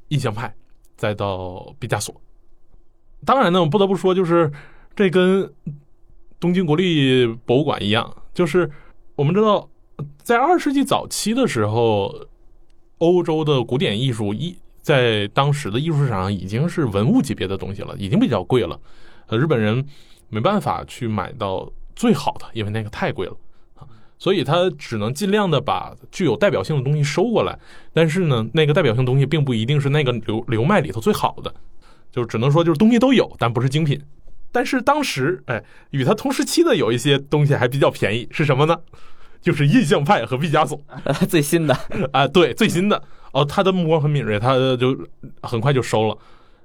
[0.09, 0.51] 印象派，
[0.97, 2.19] 再到毕加索。
[3.23, 4.51] 当然呢，我不得不说，就是
[4.95, 5.53] 这跟
[6.41, 8.71] 东京国立博物馆一样，就是
[9.15, 9.69] 我们知道，
[10.23, 12.13] 在二世纪早期的时候，
[12.99, 18.79] 欧洲的古典艺术一在当时的艺术市场上已经是文物级别的东西了，已经比较贵了。
[19.31, 19.85] 日本人
[20.29, 23.37] 没办法去买到最好的，因为那个太贵了
[23.75, 23.87] 啊。
[24.19, 27.59] 所以他只能尽量的把具有代表性的东西收过来，
[27.93, 31.55] 但是呢，那个代表性东西并不一定是那个流流脉里头最好的，
[32.11, 34.01] 就只能说就是东西都有，但不是精品。
[34.53, 38.79] 但是当时，哎，与他同时期的有一些东西还比较便宜，是什么呢？
[39.41, 40.81] 就是印象派和毕加索，
[41.29, 41.77] 最新的
[42.13, 44.97] 啊，对，最新的哦，他的目光很敏锐，他就
[45.43, 46.17] 很快就收了。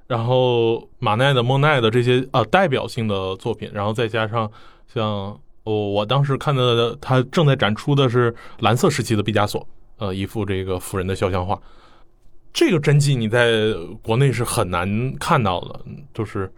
[0.07, 4.51] 然后马奈的、莫奈的这些啊代表性的作品，然后再加上
[4.93, 9.65] 像我我当时看的，他正在展出的是蓝色时期的毕加索，
[9.97, 11.57] 呃，一幅这个妇人的肖像画。
[12.51, 15.79] 这个真迹你在国内是很难看到的，
[16.13, 16.51] 就是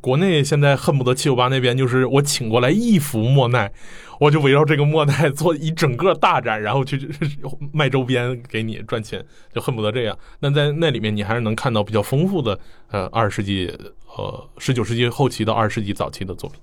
[0.00, 3.72] 国内现在恨不得七九八那边就是我请过来一幅莫奈，
[4.18, 7.10] 我就围绕这个莫奈做一整个大展，然后去
[7.72, 10.18] 卖周边给你赚钱，就恨不得这样。
[10.38, 13.66] 那在那里面你还是能看到比较丰富的呃二十世纪
[14.16, 16.60] 呃十九世纪后期到二十世纪早期的作品。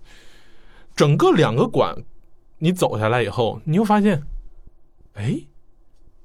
[0.96, 1.96] 整个两个馆
[2.60, 4.24] 你走下来以后，你又发现，
[5.14, 5.42] 哎。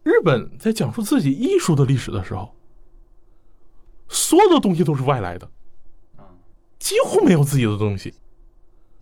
[0.04, 2.56] 日本在讲述自己艺术的历史的时候，
[4.08, 5.48] 所有的东西都是外来的，
[6.82, 8.12] 几乎没有自己的东西。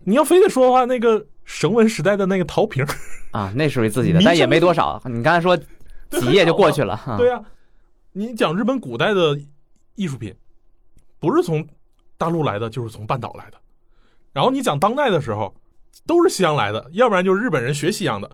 [0.03, 2.85] 你要非得说的话，那个绳文时代的那个陶瓶
[3.31, 5.01] 啊，那属于自己的，但也没多少。
[5.05, 7.43] 你刚才说几页就过去了，对呀。
[8.11, 9.39] 你讲日本古代的
[9.95, 10.35] 艺术品，
[11.19, 11.67] 不是从
[12.17, 13.57] 大陆来的，就是从半岛来的。
[14.31, 15.55] 然后你讲当代的时候，
[16.05, 18.29] 都是西洋来的，要不然就是日本人学西洋的。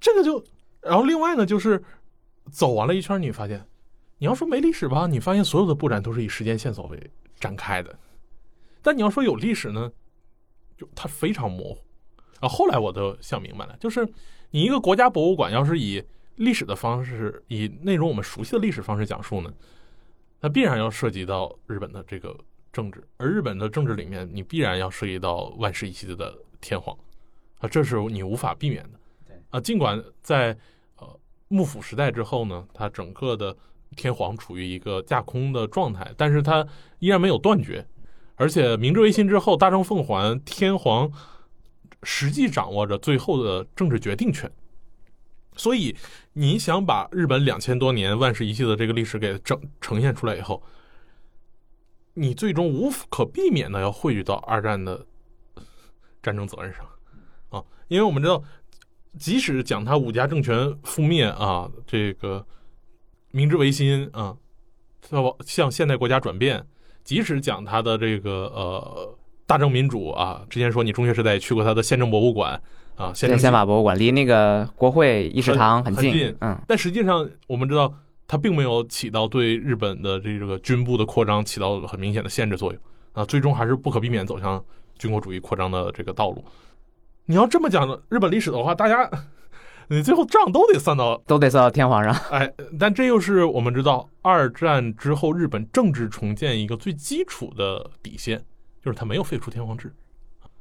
[0.00, 0.42] 这个就。
[0.80, 1.82] 然后另外呢，就是
[2.50, 3.64] 走完了一圈，你发现，
[4.18, 7.94] 你要说没历史吧，你发现所有的布展都是以时间线索为展开的。
[8.82, 9.90] 但你要说有历史呢，
[10.76, 11.78] 就它非常模糊。
[12.40, 14.04] 啊，后来我都想明白了，就是
[14.50, 16.02] 你一个国家博物馆要是以
[16.36, 19.52] 历史的方式，以那种我们熟悉的历史方式讲述呢，
[20.40, 22.36] 那必然要涉及到日本的这个
[22.72, 26.98] 政治，而日本的政治里面，你必然要涉及到万世一系的天皇，
[27.60, 28.98] 啊，这是你无法避免的。
[29.50, 30.56] 啊，尽管在
[30.96, 33.56] 呃幕府时代之后呢，它整个的
[33.94, 36.66] 天皇处于一个架空的状态，但是它
[36.98, 37.86] 依然没有断绝。
[38.42, 41.08] 而且明治维新之后，大政奉还，天皇
[42.02, 44.50] 实际掌握着最后的政治决定权。
[45.54, 45.94] 所以，
[46.32, 50.60] 你想把日本两千多年万世一系的这个历史给整呈现出来以后，
[52.14, 55.06] 你最终无可避免的要汇聚到二战的
[56.20, 56.84] 战争责任上
[57.50, 58.42] 啊，因为我们知道。
[59.18, 62.46] 即使讲他武家政权覆灭啊，这个
[63.30, 64.34] 明治维新啊，
[65.02, 66.62] 向向现代国家转变；
[67.04, 72.60] 即使讲他的这个呃大正民主啊，之前说你中学时代也去过他的宪政博物馆
[72.96, 77.92] 啊，宪政宪法博物馆离那个国会议事堂很近，嗯，但实际上我们知道，
[78.28, 82.80] 他并没有起到对日本的这个军部的扩张起到很明显的限制作用
[83.12, 84.62] 啊，最终还是不可避免走向
[84.98, 86.44] 军国主义扩张的这个道路。
[87.24, 89.08] 你要这么讲的日本历史的话，大家
[89.88, 92.14] 你最后账都得算到，都得算到天皇上。
[92.30, 98.42] 哎，但这又是我们知道二战之后日本政治重建一个最基础的底线，
[98.82, 99.94] 就是他没有废除天皇制，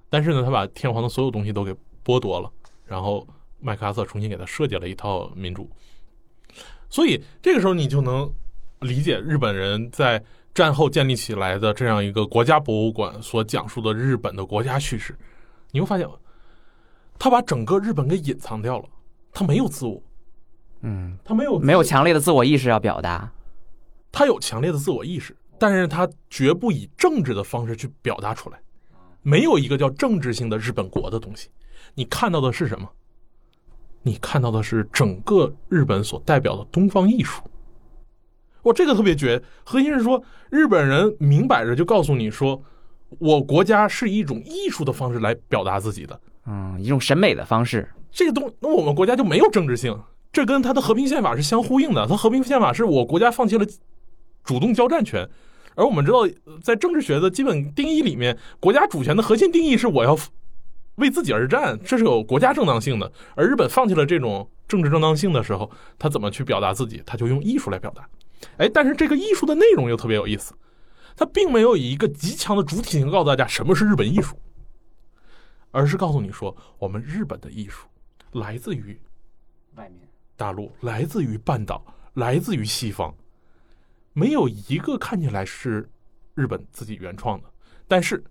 [0.09, 2.51] 但是呢，他把天皇的所有东西都给剥夺了，
[2.85, 3.27] 然后
[3.59, 5.69] 麦克阿瑟重新给他设计了一套民主。
[6.89, 8.29] 所以这个时候你就能
[8.81, 10.21] 理解日本人在
[10.53, 15.17] 战后建立起来的这样一个国家博物馆所讲述的日本的国家叙事，
[15.71, 16.07] 你会发现。
[17.23, 18.85] 他把整个日本给隐藏掉了，
[19.31, 20.01] 他没有自我，
[20.81, 23.31] 嗯，他没有没有强烈的自我意识要表达，
[24.11, 28.59] 他有强烈的自我意识，但是他绝不以政治的方式去表达出来，
[29.21, 31.49] 没有一个叫政治性的日本国的东西，
[31.95, 32.89] 你看到的是什么？
[34.03, 37.43] 你看到的是整个日本所代表的东方艺术，
[38.63, 42.59] 我，这个特别绝，核心是说日本人明摆着就告诉你说，
[43.19, 46.19] 我国家是以一种艺术的方式来表达自己的。
[46.45, 49.97] 嗯，一种审美的方式，这个东那我们国家就没有政治性，
[50.33, 52.07] 这跟他的和平宪法是相呼应的。
[52.07, 53.65] 他和平宪法是我国家放弃了
[54.43, 55.27] 主动交战权，
[55.75, 56.27] 而我们知道，
[56.63, 60.17] 在政治学的基本定义里面，国家主权的核心定义是我要
[60.95, 63.11] 为自己而战，这是有国家正当性的。
[63.35, 67.01] 而日本放弃了这种政治正当性的时候，他怎么去表达自己？
[67.05, 68.07] 他就用艺术来表达。
[68.57, 70.53] 哎，但是这个艺术的内容又特别有意思，
[71.15, 74.35] 他并没有以一个极强的主体性告诉大家什么是日本艺术。
[75.71, 77.87] 而是告诉你说，我们日本的艺术
[78.33, 78.99] 来自于
[79.75, 81.83] 外面大陆，来自于半岛，
[82.15, 83.15] 来自于西方，
[84.13, 85.89] 没有一个看起来是
[86.35, 87.51] 日本自己原创的。
[87.87, 88.23] 但是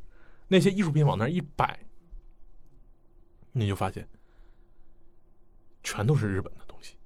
[0.49, 1.81] 那些艺术品往那一摆，
[3.53, 4.09] 你就发现
[5.83, 6.97] 全都是日本的东西，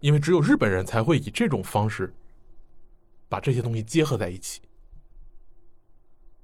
[0.00, 2.14] 因为只有日本人才会以这种方式
[3.28, 4.62] 把这些东西结合在一起。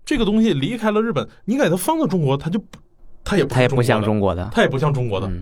[0.05, 2.79] 这个东西离开了日本，你给它放到中国，它就不。
[3.27, 5.33] 它也它也不像中国的，它也不像中国的。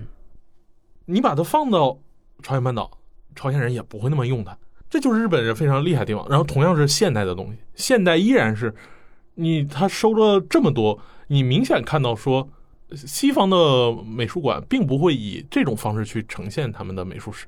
[1.05, 1.99] 你把它放到
[2.41, 2.89] 朝鲜半岛，
[3.35, 4.57] 朝鲜人也不会那么用它。
[4.89, 6.25] 这就是日本人非常厉害的地方。
[6.29, 8.73] 然后同样是现代的东西，现代依然是
[9.35, 10.97] 你他收了这么多，
[11.27, 12.49] 你明显看到说
[12.95, 13.57] 西方的
[14.07, 17.47] 美术馆并不会以这种方式去呈现他们的美术史。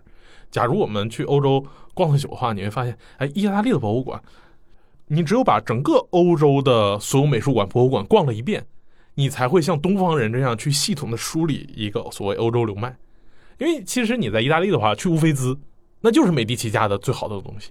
[0.50, 4.20] 假如我们去欧洲逛个久的话，你会发现，哎，意大利的博物馆
[5.06, 8.66] 你只有把整个欧洲的所有美术馆、博物馆逛了一遍，
[9.14, 12.96] 你才会像东方人这样去系统的梳理一个所谓欧洲流脉。
[13.58, 15.56] 因为其实你在意大利的话，去乌菲兹，
[16.00, 17.70] 那就是美第奇家的最好的东西。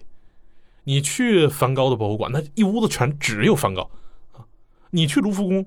[0.84, 3.90] 你去梵高的博物馆，那一屋子全只有梵高
[4.32, 4.46] 啊。
[4.92, 5.66] 你去卢浮宫，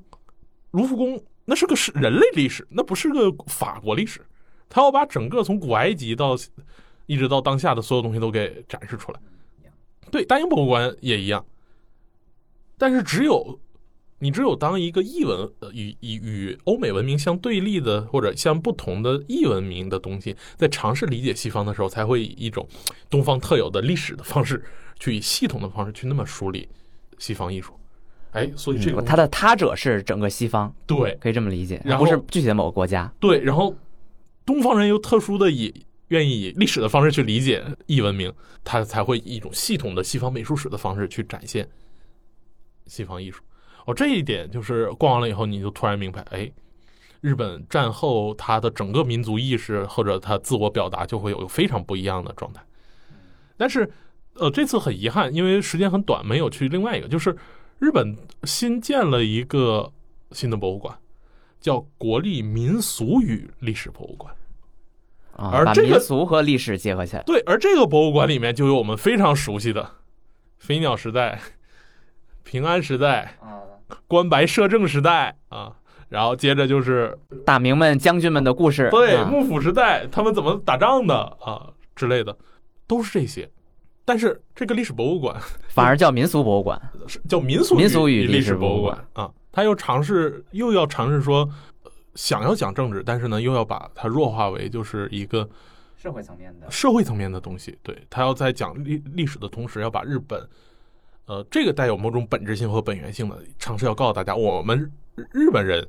[0.70, 4.20] 卢浮宫那是个是人类历史，那不是个法国历史。
[4.68, 6.36] 他要把整个从古埃及到
[7.06, 9.20] 一直到当下的所有东西都给展示出来。
[10.10, 11.44] 对，大英博物馆也一样。
[12.78, 13.58] 但是只有
[14.18, 22.66] 你只有当一个异文呃与与与欧美文明相对立的或者相不同的异文明的东西，在尝试理解西方的时候，才会以一种
[23.10, 24.64] 东方特有的历史的方式，
[24.98, 26.68] 去以系统的方式去那么梳理
[27.18, 27.72] 西方艺术。
[28.32, 33.10] 哎，所以这个他的他者是整个西方，对，可以这么理解，然后不是具体的某个国家。
[33.18, 33.74] 对，然后
[34.44, 35.72] 东方人又特殊的以
[36.08, 38.30] 愿意以历史的方式去理解异文明，
[38.62, 41.66] 他才会以一种系统的西方美术史的方式去展现
[42.86, 43.42] 西方艺术。
[43.84, 46.50] 哦，这一点就是逛完了以后，你就突然明白，哎，
[47.20, 52.60] 日本战后他的整个民族意识或者他自我表达就会有非常不一样的状态。
[53.56, 53.88] 但是，
[54.34, 57.36] 呃，这次很遗憾，因为时间很短，没有去另外一个，就是
[57.78, 59.92] 日本新建了一个
[60.32, 60.98] 新的博物馆，
[61.60, 64.34] 叫国立民俗与历史博物馆。
[65.38, 67.22] 而这个民俗和历史结合起来。
[67.22, 69.90] 对，而这个博物馆里面就有我们非常熟悉的
[70.58, 71.38] 飞鸟时代、
[72.46, 73.36] 平安时代、
[74.06, 75.72] 关白摄政时代啊，
[76.08, 78.84] 然后接着就是大明们、将军们的故事。
[78.84, 82.34] 啊对幕府时代他们怎么打仗的啊之类的，
[82.86, 83.50] 都是这些。
[84.04, 85.36] 但是这个历史博物馆
[85.68, 86.80] 反而叫民俗博物馆。
[87.08, 91.40] 是 叫民俗民俗与历历史博物馆啊，他又尝试又要尝试说，
[91.82, 95.48] 呃想要讲政治，但是呢又要把它弱化为就是一个
[95.96, 96.70] 社会层面的。
[96.70, 97.76] 社会层面的东西。
[97.82, 100.40] 对他要在讲历历史的同时，要把日本，
[101.26, 104.90] 呃，这个带有某种本质性和本源性的尝试要告诉大家，我们
[105.32, 105.86] 日本人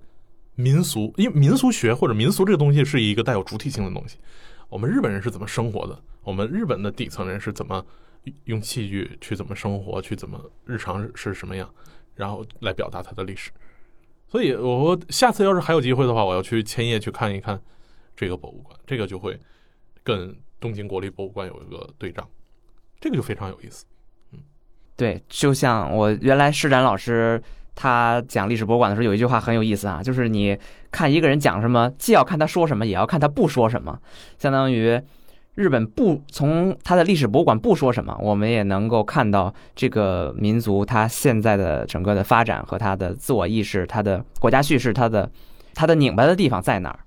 [0.56, 4.17] 民俗，因为民俗学或者民俗这个东西是一个带有主体性的东西。
[4.67, 6.02] 我们日本人是怎么生活的？
[6.23, 7.86] 我们日本的底层人是怎么
[8.45, 11.71] 用器具去怎么生活，去怎么日常是什么样，
[12.15, 13.52] 然后来表达它的历史。
[14.28, 17.62] 所以，我下次要是还有机会的话，我要去千叶去看一看
[18.15, 19.39] 这个博物馆，这个就会
[20.04, 22.28] 跟东京国立博物馆有一个对仗，
[23.00, 23.86] 这个就非常有意思。
[24.97, 27.41] 对，就像我原来施展老师
[27.75, 30.57] 他讲历史博物馆的时候，有一句话很有意思啊，就是你
[30.91, 33.99] 看一个人讲什么，既要看他说什么，也要看他不说什么。
[34.39, 34.99] 相当于
[35.53, 45.29] 日本不从他的历史博物馆不说什么，我们也能够看到这个民族他现在的整个的发展和他的自我意识、他的国家叙事、他的
[45.75, 46.99] 他的拧巴的地方在哪儿。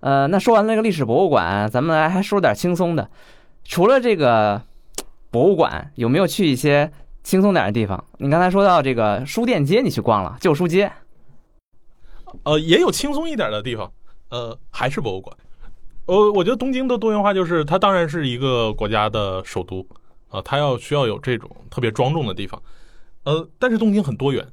[0.00, 3.08] 呃，那说完那个历史博物馆，咱们来还说点轻松的。
[3.64, 4.60] 除了这个
[5.30, 6.90] 博物馆，有没有去一些
[7.24, 8.04] 轻松点的地方？
[8.18, 10.92] 你刚才说到这个书店街，你去逛了旧书街，
[12.44, 13.90] 呃，也有轻松一点的地方，
[14.28, 15.36] 呃，还是博物馆。
[16.06, 19.84] 呃，我觉得东京的多元化就是它当然是一个国家的首都
[20.28, 22.60] 啊、它要需要有这种特别庄重的地方，
[23.22, 24.46] 呃，但是东京很多元，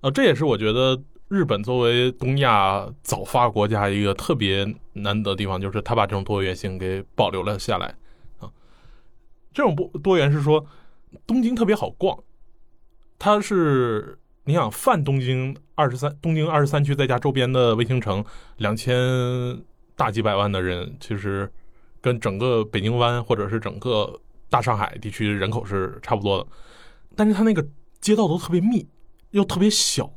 [0.00, 7.94] 呃，这也是我觉得日本作为东亚早发国家一个特别难得的地方，就是它把这种多元性给保留了下来
[8.40, 8.50] 啊。
[9.54, 10.66] 这种多多元是说
[11.26, 12.18] 东京特别好逛，
[13.18, 18.24] 它是你想泛东京二十三东京二十三区再加周边的卫星城
[18.58, 18.94] 两千
[19.94, 21.50] 大几百万的人，其实
[22.00, 26.46] 跟整个北京湾或者是整个大上海地区人口是差不多的，
[27.16, 27.66] 但是它那个
[28.00, 28.86] 街道都特别密，
[29.30, 30.10] 又特别小。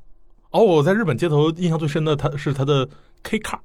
[0.51, 2.87] 而我在日本街头印象最深的，它是它的
[3.23, 3.59] K car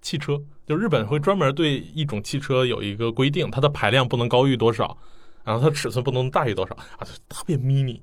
[0.00, 4.96] 汽车，就日本会专门对一种汽车有一个规定，它的排量不能高于多少，
[5.46, 8.00] 然后它尺寸不能大于多少啊，就特别 mini。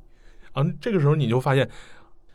[0.54, 1.70] 啊，这个时候你就发现，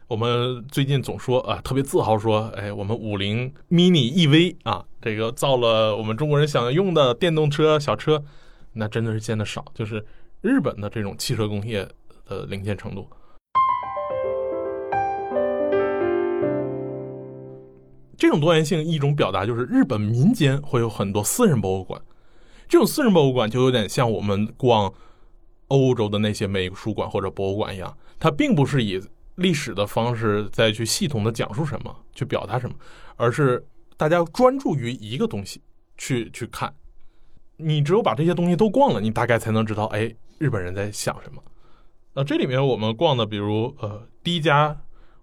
[0.07, 8.23] 我们最近总说啊，特别自豪说，哎，我们五菱 mini EV 啊，这个造了我们中国人想用的电动车小车，
[8.75, 10.05] 那真的是见的少，就是
[10.43, 11.89] 日本的这种汽车工业
[12.27, 13.09] 的领先程度。
[18.19, 21.99] 这种多元性一种表达就是日本民间会有很多私人博物馆，
[22.69, 24.93] 这种私人博物馆就有点像我们逛
[25.69, 29.01] 欧洲的那些美术馆或者博物馆一样，它并不是以
[29.37, 32.77] 历史的方式再去系统的讲述什么，去表达什么，
[33.17, 33.67] 而是
[33.97, 35.61] 大家专注于一个东西
[35.97, 36.73] 去去看。
[37.57, 41.43] 你只有把这些东西都逛了，你大概才能知道，哎，日本人在想什么。
[42.15, 44.77] 那这里面我们逛的，比如呃，第一家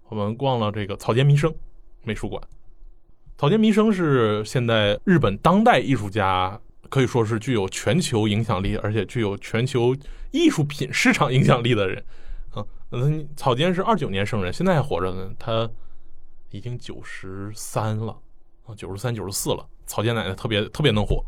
[0.08, 1.54] 我们逛了这个草间弥生
[2.02, 2.42] 美术馆。
[3.38, 9.94] 草间弥生是现在日本当代艺术家，可以说是具有全球影响力，而且具有全球
[10.30, 12.04] 艺术品市场影响力的人。
[12.52, 15.68] 啊，嗯，草间是二九年生人，现在还活着呢，他
[16.50, 18.16] 已经九十三了
[18.64, 19.66] 啊，九十三、九十四了。
[19.86, 21.24] 草间奶奶特别特别能火。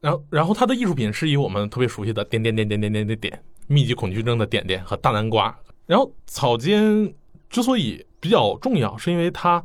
[0.00, 5.56] 然后，然后他的艺术品是以我们特别熟悉的点点点点点点点点密集恐惧症的点点和大南瓜。
[5.86, 7.14] 然后草间
[7.48, 9.62] 之所以比较重要，是因为它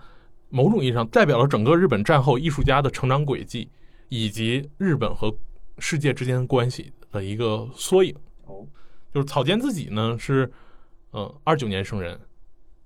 [0.50, 3.70] 某种意义上代表了整个日本战后艺术家的成长轨迹，
[4.14, 5.34] 以及日本和
[5.80, 8.14] 世界之间的关系的一个缩影。
[8.46, 8.68] 哦，
[9.14, 10.52] 就是草间自己呢是，
[11.14, 12.20] 嗯，二九年生人，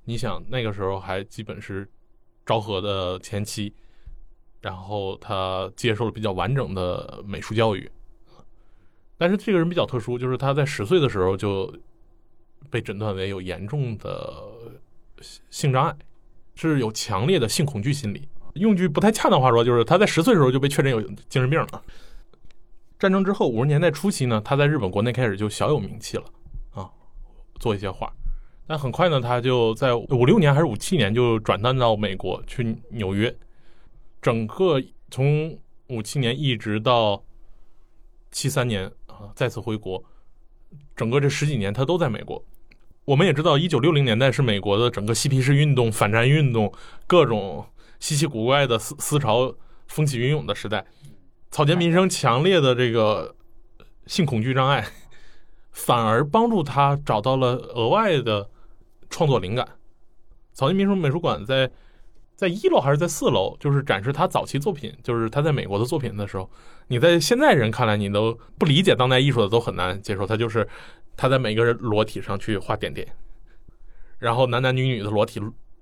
[0.04, 1.90] 你想那个时候还基本是
[2.46, 3.74] 昭和的前期，
[4.62, 7.90] 然后他接受了比较完整的美术教育，
[9.18, 11.74] 但是这个人比较特殊，就是他在十岁的时候就
[12.70, 14.44] 被诊断为有严重的
[15.50, 15.98] 性障碍，
[16.54, 18.30] 是有强烈的性恐惧心理。
[18.56, 21.84] 用句不太恰当话说，就是他在十岁的时候就被确诊有精神病了。
[22.98, 26.24] 战争之后，五十年代初期呢，他在日本国内开始就小有名气了，
[26.74, 26.90] 啊，
[27.60, 28.12] 做一些画。
[28.68, 33.36] 但很快呢，他就在五六年还是五七年就转战到美国去纽约。
[34.22, 34.82] 整个
[35.12, 35.56] 从
[35.88, 37.22] 五七年一直到
[38.32, 40.04] 七三年啊，再次回国，
[40.96, 42.44] 整个这十几年他都在美国。
[43.04, 46.74] 我们也知道，一九六零年代是美国的整个嬉皮士运动、反战运动、
[47.06, 47.64] 各种
[48.00, 49.56] 稀奇古怪的思思潮
[49.88, 50.86] 风起云涌的时代。
[51.52, 53.36] 草间弥生强烈的这个
[54.08, 54.86] 性恐惧障碍，
[55.72, 58.50] 反而帮助他找到了额外的
[59.10, 59.68] 创作灵感。
[60.54, 61.72] 草间弥生美术馆在
[62.36, 63.56] 在一楼还是在四楼？
[63.58, 66.50] 就是展示他早期作品，就是他在美国的作品的时候。
[66.88, 70.28] 你在现在人看来，你都不理解当代艺术的，都很难接受。
[70.28, 70.68] 他就是
[71.16, 73.08] 他在每个人裸体上去画点点，
[74.20, 75.42] 然后男男女女的裸体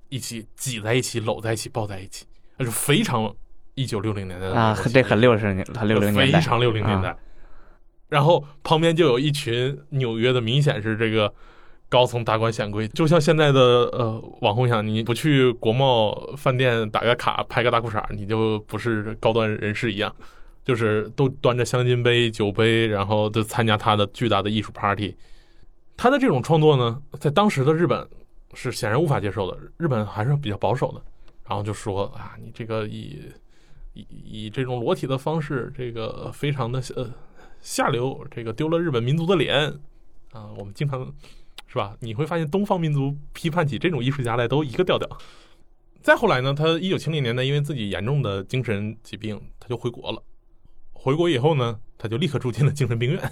[0.10, 2.26] 一起挤在一起、搂在一起、抱在一起，
[2.58, 3.34] 那是非常。
[3.76, 7.18] 一九六零年代的啊，这很六十年，很六零年代，非常六零年代。
[8.08, 11.34] 然后旁边就有一群纽约的，明显是这个
[11.90, 20.16] 高层达官显贵，就像现在的呃网红一样，你不去国贸饭店打个卡拍个大裤衩，你就不是高端人士一样，
[20.64, 25.16] 就是都端着香槟杯、酒杯，然后都参加他的巨大的艺术 party。
[25.98, 28.08] 他的这种创作呢，在当时的日本
[28.54, 31.04] 是显然无法接受的，日本还是比较保守的，
[31.48, 33.32] 然后就说啊，你这个以
[33.94, 37.12] 以以这种裸体的方式，这个非常的呃
[37.62, 39.56] 下流，这个丢了日本民族的脸
[40.32, 40.50] 啊！
[40.58, 41.14] 我们经常
[41.68, 41.96] 是吧？
[42.00, 45.08] 你会发现东方民族批判起这种艺术家来都一个调调。
[46.02, 50.22] 再后来呢，他一九七零年代因为自己严重的精神疾病，他就回国了。
[50.92, 53.32] 回国以后呢，他就立刻住进了精神病院。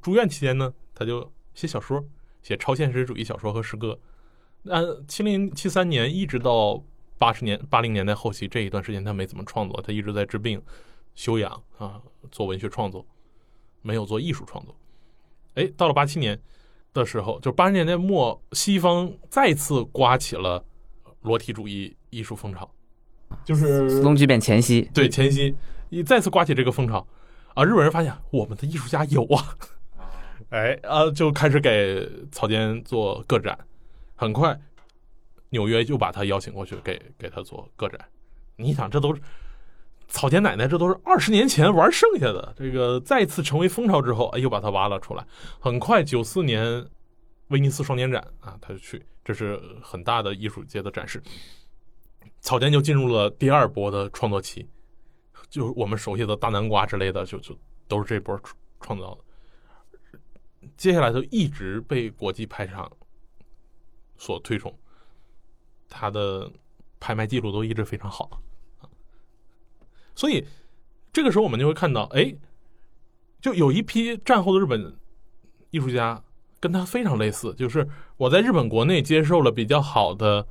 [0.00, 2.04] 住院期间呢，他就写小说，
[2.42, 3.98] 写超现实主义小说和诗歌。
[4.66, 6.82] 那七零七三年一直到。
[7.18, 10.60] 八十年八零年代后期这一段时间，他没怎么创作，他一直在治病、
[11.14, 11.98] 休养啊，
[12.30, 13.06] 做文学创作，
[13.80, 14.76] 没有做艺术创作。
[15.54, 16.38] 哎，到了八七年
[16.92, 20.62] 的时候，就八十年代末，西方再次刮起了
[21.22, 22.70] 裸体主义艺术风潮，
[23.46, 25.56] 就是斯隆剧变前夕，对前夕，
[25.88, 27.06] 一再次刮起这个风潮
[27.54, 27.64] 啊！
[27.64, 29.56] 日本人发现我们的艺术家有啊，
[30.50, 33.58] 哎啊，就开始给草间做个展，
[34.16, 34.58] 很快。
[35.50, 38.08] 纽约就把他邀请过去，给给他做个展。
[38.56, 39.22] 你想，这都是
[40.08, 42.52] 草间奶奶，这都是二十年前玩剩下的。
[42.56, 45.24] 这个再次成为风潮之后，哎，又把他挖了出来。
[45.60, 46.84] 很快，九四年
[47.48, 51.22] 威尼斯双年展啊，他就去，这是很大的艺术界的展示。
[52.40, 54.68] 草间就进入了第二波的创作期，
[55.48, 57.56] 就我们熟悉的大南瓜之类的，就就
[57.86, 58.38] 都是这波
[58.80, 60.68] 创造的。
[60.76, 62.90] 接下来就一直被国际拍场
[64.18, 64.76] 所推崇。
[65.88, 66.50] 他的
[66.98, 68.42] 拍卖记录都一直非常好，
[70.16, 70.44] 所以
[71.12, 72.34] 这个时候我们就会看到，哎，
[73.40, 74.96] 就有一批战后的日本
[75.70, 76.22] 艺术家
[76.58, 80.46] 跟他非常类似，就是我在日本国内接受了比较好的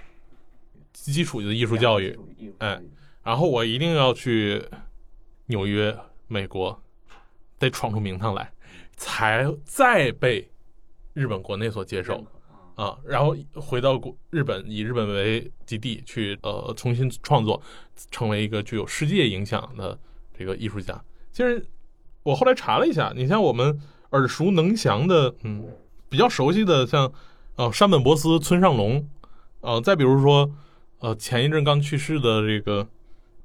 [0.94, 2.18] 基础的艺术教育，
[2.60, 2.82] 哎，
[3.22, 4.66] 然后我一定要去
[5.48, 5.96] 纽约、
[6.28, 6.82] 美国，
[7.60, 8.54] 得闯出名堂来，
[8.96, 10.50] 才再被
[11.14, 12.26] 日本国内所接受。
[12.76, 17.62] 啊，然后回到国日本，以日本为基地去呃重新创作，
[18.12, 19.98] 成为一个具有世界影响的
[20.38, 21.02] 这个艺术家。
[21.32, 21.66] 其实
[22.24, 25.66] 我后来查了一下，你像我们耳熟能详的，嗯，
[26.10, 27.10] 比较熟悉的，像
[27.56, 29.08] 呃山本博司、村上隆，
[29.62, 30.52] 呃，再比如说
[31.00, 32.86] 呃前一阵刚去世的这个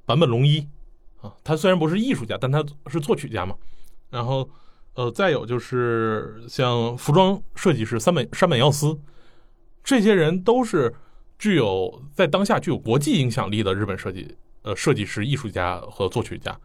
[0.05, 0.67] 坂本龙一
[1.21, 3.55] 啊，他虽然不是艺术家，但他是作曲家嘛。
[4.09, 4.49] 然后
[4.95, 8.99] 呃再有就是像服装设计师三本山本耀司。
[9.83, 10.93] 这些人都是
[11.39, 16.55] 具有在当下具有国际影响力的日本设计呃设计师、艺术家和作曲家，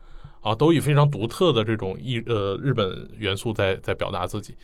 [0.41, 4.55] 啊，都以非常独特的这种艺呃日本元素在在表达自己。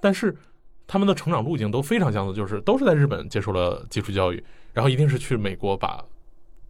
[0.00, 0.34] 但是
[0.86, 4.42] 他们的成长路径都非常相似，就是都是在日本接受了基础教育，
[4.72, 6.02] 然后一定是去美国把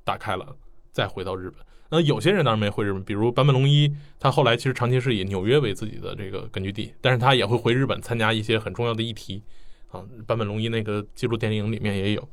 [0.05, 0.57] 打开了，
[0.91, 1.65] 再回到日本。
[1.93, 9.43] 那有些人当然没回日本，比如坂本龙一，他后来其实长期是以纽约为自己的这个根据地，但是他也会回日本参加一些很重要的议题
[9.91, 10.05] 啊。
[10.27, 12.29] 坂本龙一那个纪录电影里面也有，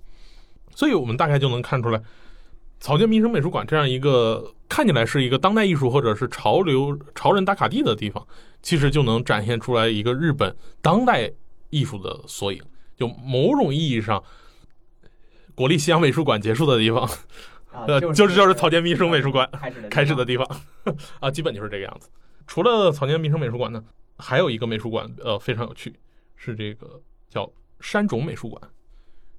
[0.75, 2.01] 所以我们大概就能看出来，
[2.79, 8.25] 草间弥生美术馆这样一个看起来是一个当代艺术或者是潮流潮人打卡地的地方，
[8.61, 11.31] 其实就能展现出来一个日本当代
[11.69, 12.61] 艺术的缩影。
[12.95, 14.23] 就某种意义上，
[15.53, 17.09] 国立西洋美术馆结束的地方。
[17.85, 19.47] 呃，就是就是草间弥生美术馆
[19.87, 20.47] 开始的地方
[21.19, 22.09] 啊，基本就是这个样子。
[22.47, 23.83] 除了草间弥生美术馆呢，
[24.17, 25.93] 还有一个美术馆，呃，非常有趣，
[26.35, 26.99] 是这个
[27.29, 27.49] 叫
[27.79, 28.61] 山种美术馆。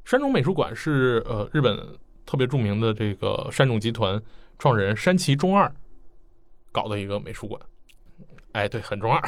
[0.05, 1.77] 山种美术馆是呃日本
[2.25, 4.21] 特别著名的这个山种集团
[4.59, 5.73] 创始人山崎忠二
[6.73, 7.61] 搞的一个美术馆。
[8.53, 9.21] 哎，对，很中二。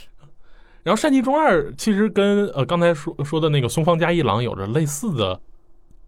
[0.82, 5.40] 然后山崎中二其实跟呃刚才说说的那个松方加一郎有着类似的。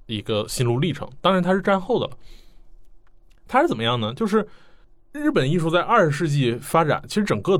[0.07, 2.11] 一个心路历程，当然他是战后的
[3.47, 3.63] 他。
[3.63, 4.13] 是怎么样呢？
[4.13, 4.47] 就是
[5.13, 7.57] 日本艺术在二十世纪发展，其实整个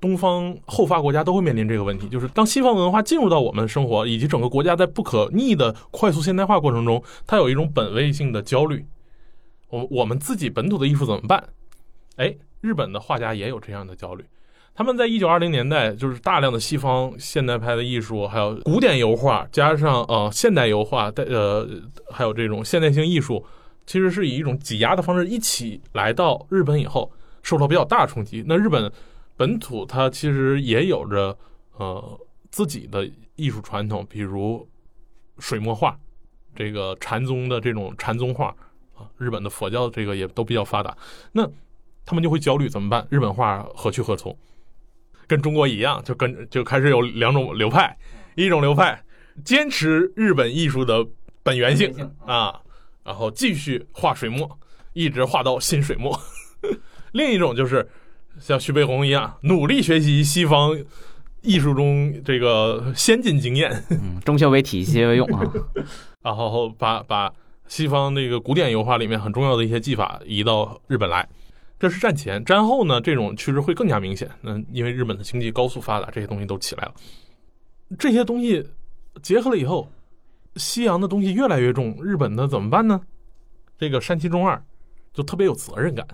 [0.00, 8.84] 东方后发国家都会面临这个问题，就是当西方文化进入到我们的生活，以及整个国家在不可逆的快速现代化过程中，它有一种本位性的焦虑。
[9.68, 11.44] 我我们自己本土的艺术怎么办？
[12.16, 14.24] 哎，日本的画家也有这样的焦虑。
[14.74, 21.68] 他们在一九二零年代，就是大量的西方现代派的艺术，还有古典油画，加上呃现代油画，带呃
[22.10, 23.44] 还有这种现代性艺术，
[23.84, 28.42] 其实是以一种挤压的方式一起来到日本以后，受到比较大冲击。
[28.46, 28.90] 那日本
[29.40, 31.34] 本土它其实也有着
[31.78, 32.20] 呃
[32.50, 34.68] 自己的艺术传统，比如
[35.38, 35.98] 水墨画，
[36.54, 38.54] 这个禅宗的这种禅宗画
[38.94, 40.94] 啊，日本的佛教这个也都比较发达。
[41.32, 41.48] 那
[42.04, 43.08] 他们就会焦虑怎么办？
[43.08, 44.38] 日本画何去何从？
[45.26, 47.96] 跟中国一样，就跟就开始有两种流派，
[48.34, 49.02] 一种流派
[49.42, 51.02] 坚持日本艺术的
[51.42, 51.90] 本源性
[52.26, 52.60] 啊，
[53.02, 54.60] 然后继续画水墨，
[54.92, 56.12] 一直画到新水墨；
[57.12, 57.88] 另一种就是
[58.40, 60.76] 像徐悲鸿一样，努力学习西方
[61.42, 65.42] 艺术中这个先进经验，嗯中修为体，西修为用啊，
[66.22, 67.32] 然后把把
[67.68, 71.28] 西方那个古典油画里面很重要的一些技法移到日本来。
[71.78, 74.30] 这是战前，战后呢，这种趋势会更加明显。
[74.42, 76.94] 嗯，因为日本的经济高速发达，这些东西都起来了。
[77.98, 78.62] 这些东西
[79.22, 79.90] 结合了以后，
[80.56, 83.00] 西洋的东西越来越重，日本的怎么办呢？
[83.78, 84.62] 这个山崎中二
[85.14, 86.06] 就特别有责任感，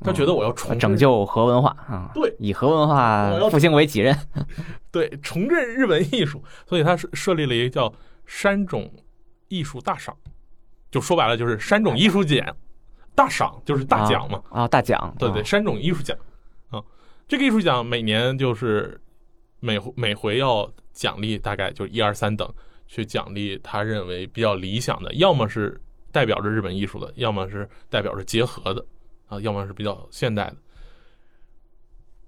[0.00, 4.16] 他觉得我要重拯救和文化啊，对，以和文化复兴为己任，
[4.92, 7.92] 对，重振日本艺术，所以他设设立了一个叫
[8.26, 8.92] 山种
[9.48, 10.16] 艺术大赏，
[10.90, 12.44] 就说白了就是山种艺术奖。
[13.14, 16.14] 大赏就是大奖嘛啊，大奖，对对，山种艺术奖
[16.68, 16.84] 啊，
[17.26, 19.00] 这个艺术奖每年就是
[19.58, 22.46] 每每回要奖励大概就一二三等，
[22.86, 25.80] 去奖励他认为比较理想的，要么是
[26.12, 28.84] 代表着日本艺术的，要么是代表着结合的
[29.26, 30.56] 啊，要么是比较现代的。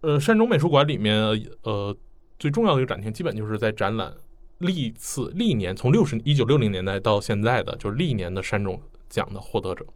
[0.01, 1.17] 呃，山中美术馆里面
[1.63, 1.97] 呃
[2.39, 4.15] 最重要的一个展厅，基本就是在展览
[4.59, 8.81] 历次历年从六十一九六零年代到现在的就是历年的山中。
[9.11, 9.87] 奖的获得者，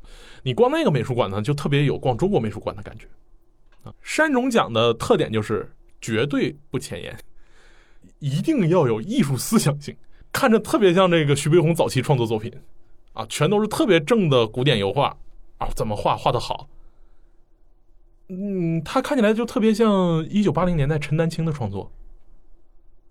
[0.43, 3.07] 你逛那个美术馆呢，就特别有逛中国美术馆的感觉
[3.83, 3.93] 啊。
[4.01, 7.15] 山中奖的特点就是绝对不前沿，
[8.21, 9.95] 一定要有艺术思想性，
[10.33, 12.51] 看着特别像这个徐悲鸿早期创作作品
[13.13, 15.15] 啊，全都是特别正的古典油画
[15.59, 16.71] 啊，怎么画画的好？
[18.29, 21.93] 嗯，他看起来就特别像一九八零年代陈丹青的创作，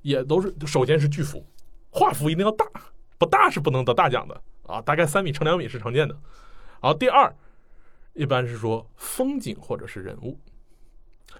[0.01, 1.45] 也都是首先是巨幅，
[1.89, 2.65] 画幅一定要大，
[3.17, 4.41] 不大是不能得大奖的。
[4.63, 6.13] 啊，大概三米乘两米是常见的。
[6.81, 7.35] 然后第二，
[8.13, 10.39] 一般是说风景或者是人物，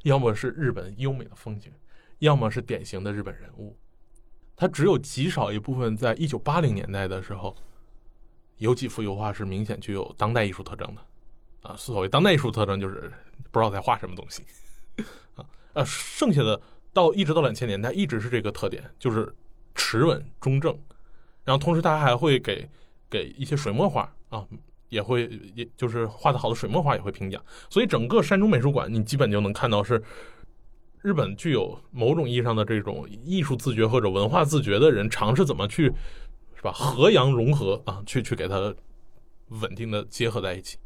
[0.04, 1.72] 要么是日本优美的风景，
[2.20, 3.78] 要么是典型的日本人物。
[4.56, 7.56] 它只有极少一部分，在一九八零年代的时候，
[8.58, 11.02] 有几幅油画是明显具有当代艺术特征的。
[11.62, 13.12] 啊，所谓当代艺术特征就是
[13.52, 14.44] 不知道在画什么东西。
[15.36, 16.60] 啊，呃，剩下的
[16.94, 19.34] 到一直到两千年代一直是这个特点，就是
[19.76, 20.78] 持稳中正。
[21.44, 22.70] 然后同时他还会给。
[23.12, 24.48] 给一些水墨画啊，
[24.88, 30.02] 也会，也就是画的好的水墨画也会评奖，所以整个山中美术馆你基本就能看到是
[31.02, 35.92] 日本具有某种意义上的这种艺术自觉或者文化自觉的人尝试怎么去
[36.56, 38.74] 是吧和洋融合啊，去去给它
[39.50, 40.78] 稳定的结合在一起，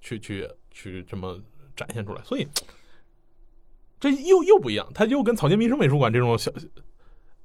[0.00, 1.40] 去去去这么
[1.74, 2.46] 展现出来，所以
[4.00, 6.52] 这又又不一样，它又跟草间弥生美术馆这种小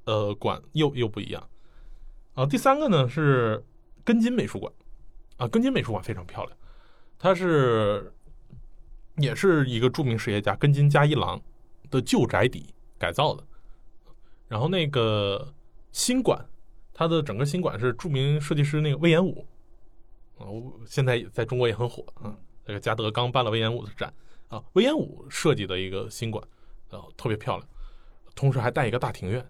[0.04, 1.48] 呃馆又又不一样
[2.34, 2.46] 啊。
[2.46, 3.64] 第三个呢是。
[4.04, 4.72] 根津美术馆，
[5.36, 6.58] 啊，根津美术馆非常漂亮，
[7.20, 8.12] 它是
[9.16, 11.40] 也是一个著名实业家根津嘉一郎
[11.88, 13.44] 的旧宅邸改造的。
[14.48, 15.54] 然后那个
[15.92, 16.44] 新馆，
[16.92, 19.46] 它的整个新馆是著名设计师那个魏延武，
[20.42, 20.50] 啊，
[20.86, 22.36] 现在在中国也很火啊。
[22.64, 24.12] 这个嘉德刚办了魏延五的展
[24.48, 26.42] 啊，魏延五设计的一个新馆，
[26.90, 27.68] 呃，特别漂亮，
[28.34, 29.40] 同时还带一个大庭院。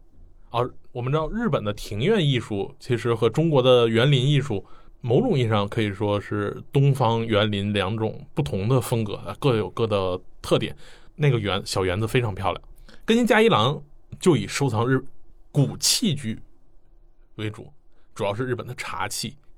[0.51, 0.61] 啊
[0.93, 4.64] 我们知道，日本的庭院艺术其实和中国的园林艺术，
[5.01, 10.76] 某种意义上可以说是东方园林两种不同的风格，各有各的特点。
[11.14, 12.62] 那个园小园子非常漂亮。
[13.05, 13.82] 根津加一郎
[14.20, 15.03] 就以收藏日
[15.51, 16.38] 古器具
[17.34, 17.70] 为主，
[18.14, 19.51] 主要是日本的茶器啊，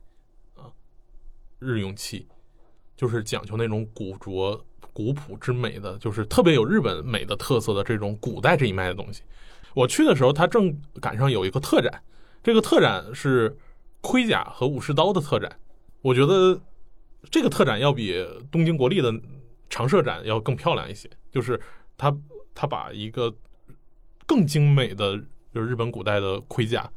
[1.65, 2.27] 日用器，
[2.97, 9.23] 就是讲究那种古拙古朴之美的，就是特别有日本美的特色的这种古代这一脉的东西。
[9.75, 12.03] 我去的时候，他正赶上有一个特展，
[12.43, 13.57] 这个特展是
[14.01, 15.59] 盔甲和武士刀的特展。
[16.01, 16.61] 我觉得
[17.31, 19.13] 这个特展要比东京国立的
[19.69, 21.61] 长设展要更漂亮一些，就是
[21.97, 22.17] 他
[22.55, 23.35] 他把一个
[24.27, 25.19] 更精美的
[25.53, 26.89] 就是日本古代的盔甲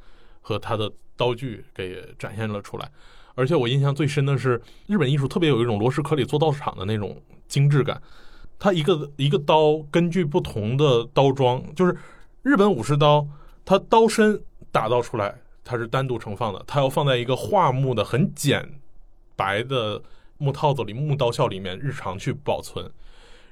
[0.41, 2.91] 和他的刀具给展现了出来。
[3.37, 7.15] 而且我印象最深的是，日本艺术特别有一种螺丝壳里做道场的那种
[7.47, 8.01] 精致感。
[8.57, 11.95] 它一个一个刀根据不同的刀装，就是
[12.41, 13.27] 日本武士刀，
[13.63, 18.67] 它刀身打造出来，它是单独盛放的，它要放在一个桦木的很简
[19.35, 20.01] 白的
[20.39, 22.91] 木套子里、木刀鞘里面日常去保存。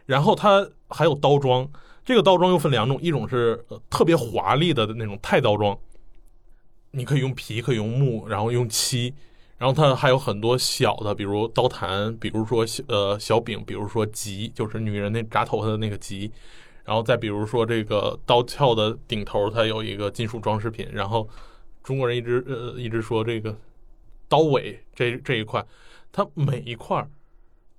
[0.07, 1.69] 然后它还有刀装，
[2.03, 5.77] 这个刀装又分两种，一种是特别华丽的那种太刀装，
[6.89, 9.13] 你可以用皮，可以用木，然后用漆。
[9.57, 16.29] 然后它还有很多小的，比如刀坛，比如说小呃小柄，比如说髻，就是女人那扎头发的那个髻。
[16.83, 20.87] 然后再比如说这个刀鞘的顶头，它有一个金属装饰品。
[20.91, 21.27] 然后
[21.81, 23.57] 中国人一直呃一直说这个
[24.27, 25.65] 刀尾这这一块，
[26.11, 27.07] 它每一块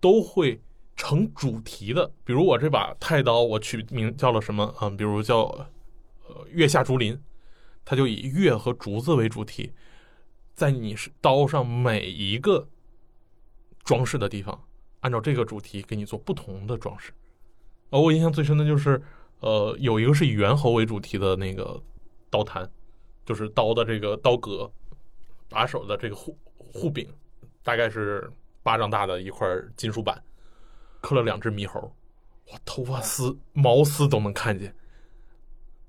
[0.01, 0.59] 都会
[0.97, 2.11] 成主题的。
[2.25, 4.89] 比如我这把太刀，我取名叫了什么啊？
[4.89, 5.43] 比如叫
[6.27, 7.17] 呃月下竹林，
[7.85, 9.71] 它就以月和竹子为主题。
[10.57, 12.67] 在你是刀上每一个
[13.85, 14.59] 装饰的地方，
[15.01, 17.13] 按照这个主题给你做不同的装饰。
[17.91, 19.01] 而我印象最深的就是，
[19.41, 21.79] 呃，有一个是以猿猴为主题的那个
[22.31, 22.69] 刀坛，
[23.27, 24.69] 就是刀的这个刀格，
[25.47, 27.07] 把手的这个护护柄，
[27.63, 28.29] 大概是
[28.63, 29.47] 巴掌大的一块
[29.77, 30.21] 金属板，
[31.03, 31.81] 刻了两只猕猴，
[32.51, 34.75] 哇，头发丝、毛丝都能看见，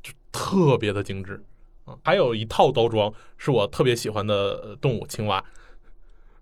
[0.04, 1.42] 就特别的精致。
[2.04, 5.44] 还有一套刀装是我特别喜欢的动物青蛙，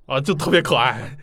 [0.05, 1.17] 啊，就特别可爱。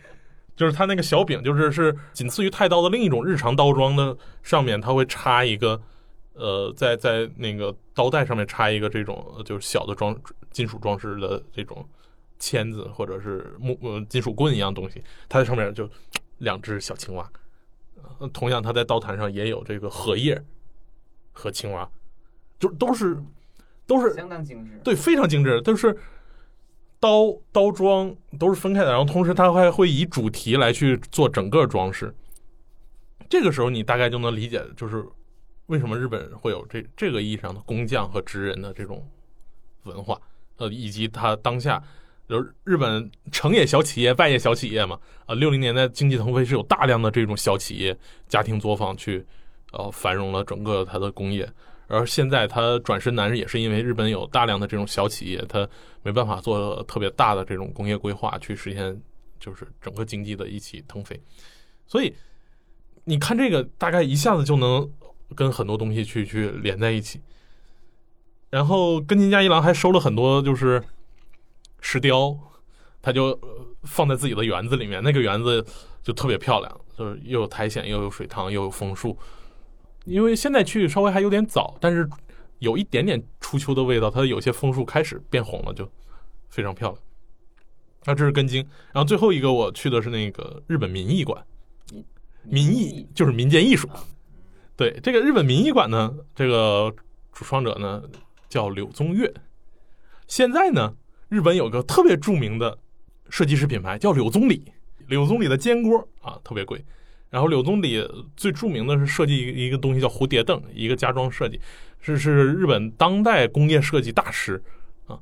[0.55, 5.81] 就是它那个小柄，就是是仅次于太刀的另一种日常刀装的上面，它会插一个，
[6.33, 10.15] 呃，在在那个刀带上面插一个这种就是小的装
[10.51, 11.83] 金属装饰的这种
[12.37, 15.03] 签子或者是木呃金属棍一样东西。
[15.27, 15.89] 它在上面就
[16.37, 17.27] 两只小青蛙，
[18.31, 20.39] 同样它在刀坛上也有这个荷叶
[21.31, 21.89] 和青蛙，
[22.59, 23.17] 就都是。
[23.85, 25.95] 都是相当精致，对，非常精致，都是
[26.99, 32.13] 刀刀装都是分开的，然后同时它还会以主题来去做整个装饰。
[33.29, 35.05] 这个时候你大概就能理解，就是
[35.65, 39.05] 为什么日本会有这这个意义上的工匠和职人的这种
[39.83, 40.17] 文化，
[40.57, 41.83] 呃，以及它当下
[42.29, 47.97] 就是日本成也小企业，败也小企业嘛，啊，六零年代经济腾飞是有大量的这种小企业
[48.29, 49.25] 家庭作坊去
[49.73, 51.49] 呃繁荣了整个它的工业。
[51.93, 55.67] 而现在他转身难，也是因为日本有大量的这种小企业，他
[56.01, 58.99] 没办法做特别大的这种工业规划，去实现
[59.39, 61.21] 就是整个经济的一起腾飞。
[61.85, 62.11] 所以
[63.03, 64.91] 你看这个，大概一下子就能
[65.35, 67.21] 跟很多东西去去连在一起。
[68.49, 70.83] 然后根津家一郎还收了很多就是
[71.79, 72.35] 石雕，
[73.01, 73.39] 他就
[73.83, 75.63] 放在自己的园子里面，那个园子
[76.01, 79.15] 就特别漂亮，就是又有苔藓，又有水塘，又有枫树。
[80.05, 82.09] 因为现在去稍微还有点早，但是
[82.59, 85.89] 有一点点初秋的味道，它有些枫树开始变红了，就
[86.49, 87.01] 非常漂亮。
[88.05, 91.41] 那这是根茎，然后最后一个我去的是那个日本民艺馆，
[92.43, 93.89] 民艺就是民间艺术。
[94.75, 96.93] 对，这个日本民艺馆呢，这个
[97.31, 98.03] 主创者呢
[98.49, 99.33] 叫柳宗悦。
[100.27, 100.93] 现在呢，
[101.29, 102.77] 日本有个特别著名的
[103.29, 104.69] 设计师品牌叫柳宗理，
[105.07, 106.83] 柳宗理的煎锅啊特别贵。
[107.33, 107.99] 然后柳宗理
[108.37, 111.59] 最著名的是设计一个一个东西叫蝴蝶凳，一个家装设计，
[111.99, 114.63] 是是日本当代工业设计大师
[115.07, 115.19] 啊。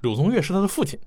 [0.00, 0.98] 柳宗悦是他的父亲。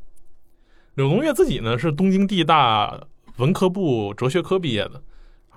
[0.96, 3.06] 柳宗悦自己呢是东京地大
[3.36, 5.04] 文科部哲学科毕业的，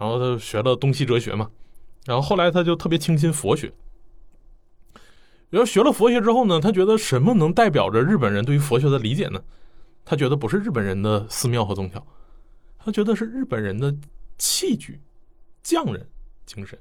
[0.01, 1.49] 然后他学了东西哲学嘛，
[2.05, 3.73] 然后后来他就特别倾心佛学。
[5.51, 9.41] 然后学了佛学之后呢，他觉得什么能代表着日本人对于佛学的理解呢？
[10.05, 12.05] 他觉得不是日本人的寺庙和宗教，
[12.77, 13.95] 他觉得是日本人的。
[14.39, 15.01] 器具
[15.63, 16.09] 匠人
[16.45, 16.79] 精神，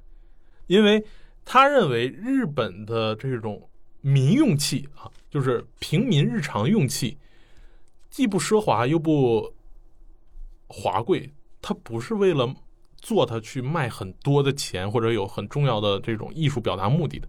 [0.68, 1.06] 因为
[1.44, 3.70] 他认为日本的这种
[4.02, 7.18] 民用器啊，就是平民日常用器，
[8.10, 9.54] 既不奢华又不
[10.68, 12.56] 华贵，它不是为了
[12.98, 17.28] 做它去卖很多的钱或者有很重要的这种艺术表达目的的。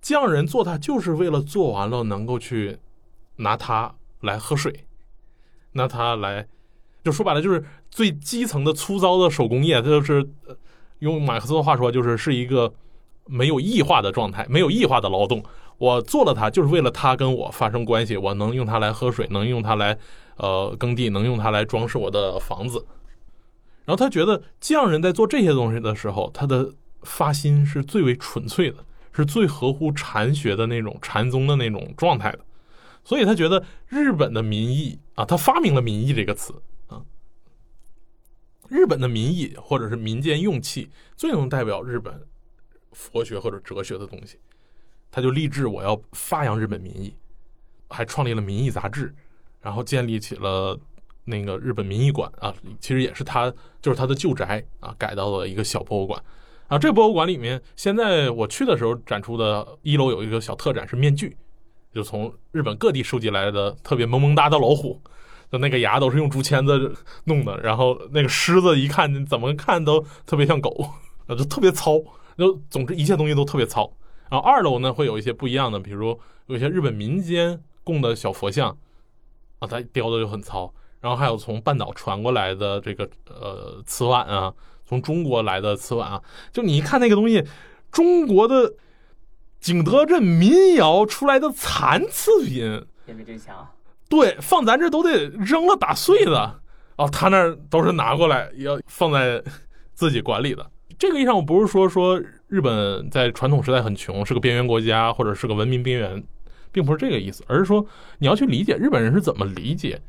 [0.00, 2.78] 匠人做它就是为了做完了能够去
[3.36, 4.86] 拿它来喝水，
[5.72, 6.48] 拿它来，
[7.02, 10.28] 就说白了就是最基层的粗糙的手工业，它就是
[11.00, 12.72] 用马克思的话说，就是是一个
[13.26, 15.42] 没有异化的状态，没有异化的劳动。
[15.78, 19.96] 我做了它，就是为了它跟我发生关系，我能用它来喝水，能用它来
[20.36, 22.84] 呃耕地，能用它来装饰我的房子。
[23.84, 26.70] 然后他觉得匠人在做这些东西的时候，他的
[27.02, 32.40] 发心是最为纯粹的，是最合乎禅学的那种禅宗的那种状态的。
[33.02, 36.52] 所以他觉得日本的民意啊，他发明了“民意”这个词。
[38.68, 42.26] 日本的民意或者是民间用器，最能代表日本
[42.92, 44.38] 佛学或者哲学的东西。
[45.10, 47.14] 他就立志我要发扬日本民意，
[47.88, 49.14] 还创立了民意杂志，
[49.60, 50.78] 然后建立起了
[51.24, 53.50] 那个日本民意馆啊，其实也是他
[53.80, 56.22] 就是他的旧宅啊，改到了一个小博物馆
[56.66, 56.78] 啊。
[56.78, 61.34] 这博物馆里面，现在我去的时候展出的一楼有一个小特展是面具，
[61.94, 65.00] 就从日本各地收集来的特别萌萌哒的老虎，
[65.50, 66.94] 就那个牙都是用竹签子
[67.24, 70.70] 弄的，然后那个狮子一看怎么看都特别像狗，
[71.26, 71.98] 啊，就特别糙，
[72.36, 73.90] 就总之一切东西都特别糙。
[74.30, 78.76] 然后二楼呢会有一些不一样的，比如有一些日本民间供的小佛像，
[79.58, 80.72] 啊，它雕的就很糙。
[81.00, 84.52] 然后还有从半岛传过来的这个呃瓷碗啊，
[84.84, 86.22] 从中国来的瓷碗啊，
[86.52, 87.42] 就你一看那个东西，
[87.92, 88.74] 中国的
[89.60, 93.66] 景德镇民窑出来的残次品，辨别真强。
[94.08, 96.60] 对，放咱这都得扔了打碎的。
[96.96, 99.42] 哦，他那都是拿过来要放在
[99.94, 100.68] 自己管理的。
[100.98, 106.24] 这个意义上，我不是说说日本在传统时代很穷，是个边缘国家，或者是个文明边缘，
[106.72, 107.86] 并不是这个意思，而是说
[108.18, 110.02] 你要去理解日本人是怎么理解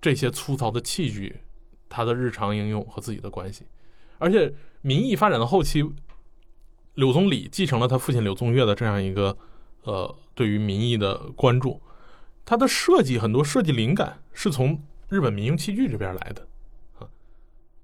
[0.00, 1.36] 这些粗糙的器具，
[1.88, 3.64] 它的日常应用和自己的关系。
[4.18, 5.84] 而且民意发展到后期，
[6.94, 9.36] 柳宗理继承了他父亲柳宗悦的这样一个
[9.84, 11.80] 呃对于民意的关注，
[12.44, 16.46] 他的设计很多设计灵感是从日本民用器具这边来的
[16.98, 17.08] 啊，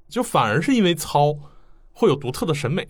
[0.08, 1.36] 就反而是因为糙。
[1.98, 2.82] 会有独特的审美，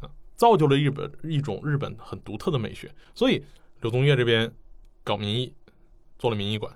[0.00, 0.06] 啊，
[0.36, 2.88] 造就了日本一种日本很独特的美学。
[3.16, 3.42] 所以
[3.80, 4.48] 柳宗悦这边
[5.02, 5.52] 搞民意，
[6.20, 6.72] 做了民意馆，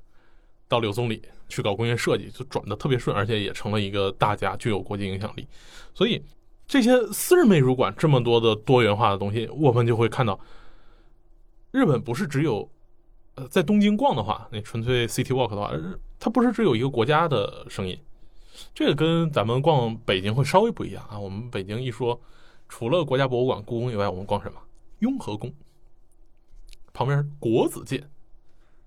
[0.66, 5.46] 到柳宗理去搞工业设计，就转的特别顺，而且也成了一个大家，具有国际影响力。
[5.94, 6.20] 所以
[6.66, 10.40] 这些私人美术馆这么多的多元化的东西，我们就会看到，
[11.70, 12.68] 日本不是只有，
[13.37, 15.72] 呃，在东京逛的话，那纯粹 city walk 的话，
[16.18, 17.99] 它不是只有一个国家的声音。
[18.74, 21.18] 这个跟咱们逛北京会稍微不一样啊！
[21.18, 22.18] 我们北京一说，
[22.68, 24.59] 除了国家博物馆、故宫以外，我们逛什么？
[25.01, 25.55] 雍和宫，
[26.95, 28.11] 旁边国子监，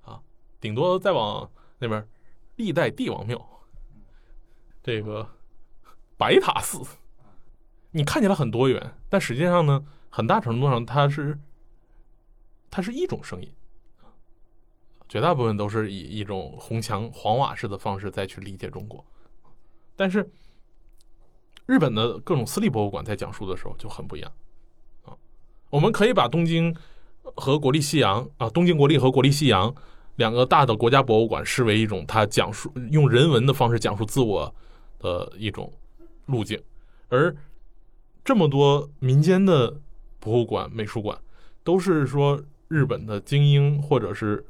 [0.02, 0.20] 啊，
[0.60, 1.48] 顶多再往
[1.78, 2.08] 那边，
[2.56, 3.40] 历代帝王庙，
[4.82, 5.30] 这个
[6.18, 6.82] 白塔寺，
[7.92, 11.40] 你看起来很多元，但实际上呢，很大程度上它是，
[12.72, 13.54] 它是一种声音，
[15.10, 19.04] 绝大部分都是以一种红墙黄瓦式的方式再去理解中国。
[19.96, 20.30] 但是，
[21.66, 24.32] 日本的各种私立博物馆在讲述的时候就很不一样
[25.04, 25.18] 啊。
[25.72, 26.74] 我们可以把东京
[27.36, 29.74] 和国立西洋啊，东京国立和国立西洋
[30.18, 34.54] 两个大的国家博物馆视为一种它讲述用人文的方式讲述自我
[35.00, 35.74] 的一种
[36.28, 36.62] 路径，
[37.08, 37.36] 而
[38.24, 39.76] 这么多民间的
[40.20, 41.20] 博物馆、美术馆
[41.64, 44.46] 都是说日本的精英或者是。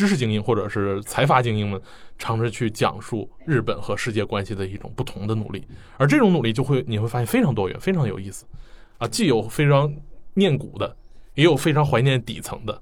[0.00, 1.78] 知识精英或者是财阀精英们，
[2.16, 5.62] 尝试去讲述日本和世界关系的一种不同的努力，
[5.98, 8.46] 而这种努力就会你会发现非常多元，非常有意思，
[8.96, 9.94] 啊，既有非常
[10.32, 10.96] 念古的，
[11.34, 12.80] 也有非常怀念底层的，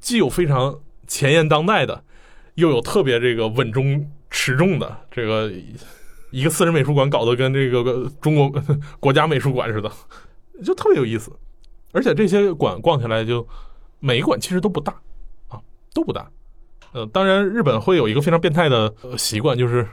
[0.00, 2.04] 既有非常前沿当代的，
[2.56, 5.50] 又有特别这个稳中持重的，这个
[6.30, 8.50] 一个私人美术馆搞得跟这个中国
[9.00, 9.90] 国家美术馆似的，
[10.62, 11.32] 就特别有意思，
[11.92, 13.48] 而且这些馆逛起来就
[13.98, 14.92] 每一馆其实都不大，
[15.48, 15.58] 啊，
[15.94, 16.30] 都不大。
[16.92, 19.86] 呃，当然，日本会有一个非常变态的习惯，就是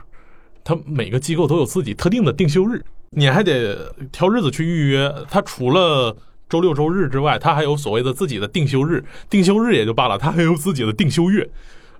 [0.64, 5.14] 他每个机构都有自己特定的定休日，你还得挑日子去预约。
[5.30, 6.16] 他除了
[6.48, 9.04] 周六周日之外，他还有所谓的自己的定休日。
[9.30, 11.48] 定休日也就罢了，他还有自己的定休月，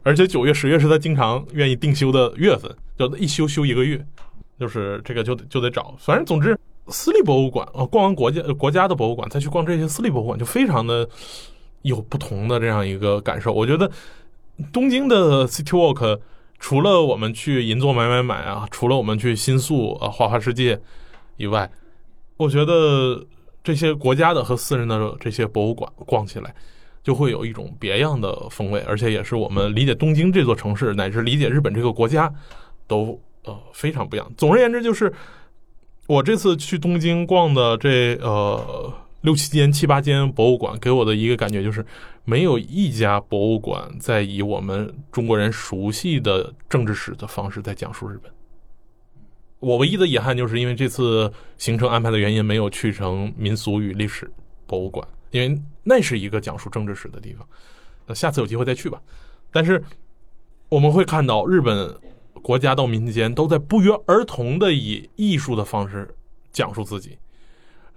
[0.02, 4.04] 而且九月、十月是他经常愿意定休的月份，就一休休一个月。
[4.58, 11.08] 就是这个就就得找，反正总之，私立博物馆呃，逛完国家国家的博物馆，再去逛这些私立博物馆，就非常的
[11.82, 13.52] 有不同的这样一个感受。
[13.52, 13.88] 我觉得。
[14.72, 16.20] 东京的 City Walk，
[16.58, 20.80] 除了我们去银座买买买啊，除了我们去新宿啊花花世界
[21.36, 21.70] 以外，
[22.36, 23.24] 我觉得
[23.62, 26.54] 这些国家的和私人的这些博物馆逛起来，
[27.02, 32.32] 就会有一种别样的风味，而且也是我们理解东京这座城市，乃至理解日本这个国家，
[32.86, 34.30] 都呃非常不一样。
[34.36, 35.12] 总而言之，就是
[36.06, 38.92] 我这次去东京逛的这呃
[39.22, 41.84] 六七间、七八间博物馆，给我的一个感觉就是，
[42.24, 48.32] 没有一家博物馆在以我们中国人熟悉的政治史的方式在讲述日本。
[49.60, 54.30] 我唯一的遗憾就是因为这次行程安排的原因，没有去成民俗与历史
[54.68, 57.44] 博物馆，因为那是一个讲述政治史的地方。
[58.06, 59.02] 那下次有机会再去吧。
[59.50, 59.82] 但是
[60.68, 61.92] 我们会看到，日本
[62.40, 66.14] 国家到民间都在不约而同的以艺术的方式
[66.52, 67.18] 讲述自己，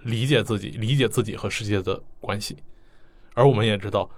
[0.04, 2.56] 理解自己，理解自己和世界的关系。
[3.34, 4.10] 而我们也知道，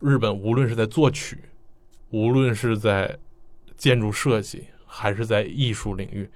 [0.00, 1.38] 日本无论是在作曲，
[2.10, 3.18] 无论是在
[3.76, 6.30] 建筑设计，还是在艺术领域。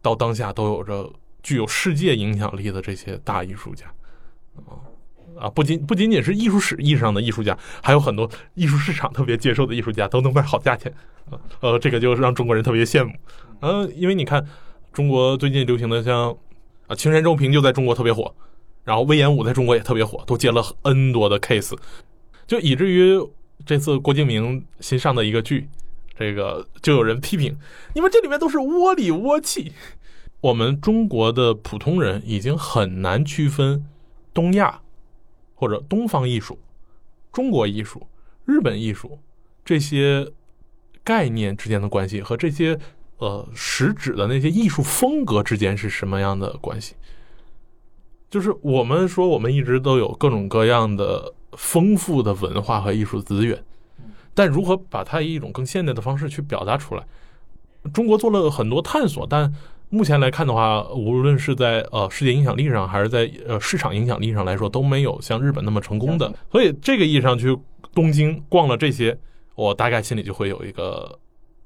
[0.00, 3.86] 到当下都有着具有世界影响力的这些大艺术家，
[4.54, 4.78] 啊
[5.36, 10.92] 啊，不仅不仅仅是艺术史意义上的艺术家，还有很多艺术市场特别接受的艺术家都能卖好价钱，
[11.60, 13.12] 呃，这个就让中国人特别羡慕，
[13.60, 14.44] 嗯，因为你看
[14.92, 16.34] 中国最近流行的像
[16.88, 18.34] 啊青山周平就在中国特别火，
[18.82, 21.78] 然后魏延武在中国也特别火，都接了 N 多的 case，
[22.46, 23.16] 就以至于
[23.64, 25.68] 这次郭敬明新上的一个剧。
[26.18, 27.56] 这个就有人批评，
[27.94, 29.70] 你们这里面都是窝里窝气。
[30.40, 33.86] 我们中国的普通人已经很难区分
[34.34, 34.80] 东亚
[35.54, 36.58] 或者东方艺术、
[37.32, 38.04] 中国艺术、
[38.44, 39.20] 日本艺术
[39.64, 40.28] 这些
[41.04, 42.76] 概念之间的关系和这些
[43.18, 46.94] 呃实质的那些艺术风格之间是什么样的关系。
[48.30, 53.62] 就是我们说，我们一直都有各种各样的丰富的文化和艺术资源。
[54.34, 57.04] 但如何把它以一种更现代的方式去表达出来？
[57.92, 59.52] 中国做了很多探索，但
[59.88, 66.32] 目前来看的话，无论是在呃世界影响力上，还是在呃市场影响力上来说，都没有像日本那么成功的。
[66.52, 67.58] 所以这个意义上去
[67.94, 69.18] 东京逛了这些，
[69.54, 71.18] 我大概心里就会有一个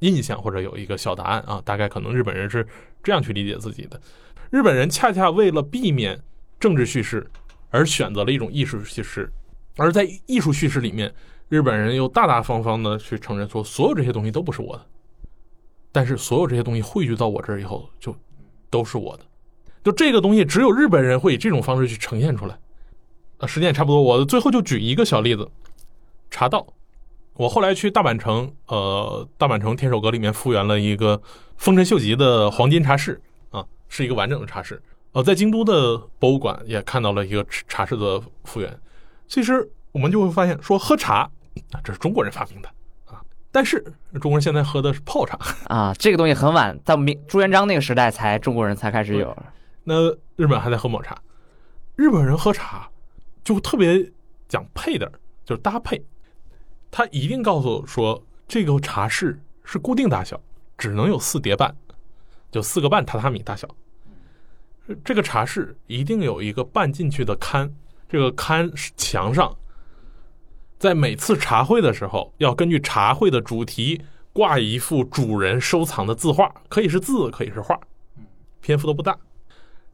[0.03, 1.63] 印象，或者有一个小答案啊。
[1.65, 2.67] 大概可能日本人是
[3.03, 4.01] 这样去理解自己的。
[4.51, 6.23] 日本人恰恰为了避免
[6.61, 7.29] 政治叙事，
[7.71, 9.33] 而选择了一种艺术叙事，
[9.77, 11.13] 而在艺术叙事里面。
[11.49, 14.87] 日本人又大大方方的去承认说，所有这些东西都不是我的，
[15.93, 18.17] 但是所有这些东西汇聚到我这儿以后，就
[18.71, 19.25] 都是我的。
[19.85, 22.59] 就这个东西，只有日本人会以这种方式去呈现出来。
[23.37, 25.47] 啊，时间也差不多，我最后就举一个小例子：
[26.31, 26.67] 茶道。
[27.43, 31.21] 我后来去大阪城，呃，大阪城天守阁里面复原了一个
[31.57, 33.21] 丰臣秀吉的黄金茶室，
[33.51, 34.81] 啊，是一个完整的茶室。
[35.11, 38.79] 呃，在京都的博物馆也看到了一个茶室的复原。
[39.27, 41.29] 其实我们就会发现，说喝茶。
[41.73, 42.69] 啊，这是中国人发明的
[43.07, 43.21] 啊！
[43.51, 43.83] 但是
[44.21, 45.37] 中国人现在喝的是泡茶
[45.67, 49.37] 啊，这个东西很晚，在明朱元璋那个时代才中国人才开始有。
[49.83, 51.21] 那日本还在喝抹茶，
[51.97, 52.89] 日本人喝茶
[53.43, 54.13] 就特别
[54.49, 55.11] 讲配的，
[55.45, 56.01] 就是搭配。
[56.93, 60.39] 他一定告诉说，这个茶室是固定大小，
[60.77, 61.75] 只能有四叠半，
[62.51, 63.67] 就四个半榻榻米大小。
[65.03, 67.73] 这个茶室一定有一个半进去的龛，
[68.11, 69.57] 这个龛墙上。
[70.79, 74.03] 在每次茶会的时候，要根据茶会的主题
[74.35, 77.81] 挂一幅主人收藏的字画，可以是字，可以是画，
[78.61, 79.17] 篇幅都不大。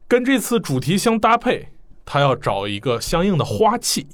[0.05, 1.69] 跟这次主题相搭配，
[2.03, 4.07] 他要找一个相应的花器，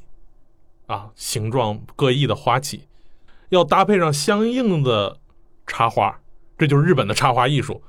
[0.88, 2.88] 啊，形状各异的花器，
[3.50, 5.18] 要搭配上相应的
[5.66, 6.20] 插花，
[6.58, 7.82] 这就是日本的插花艺术。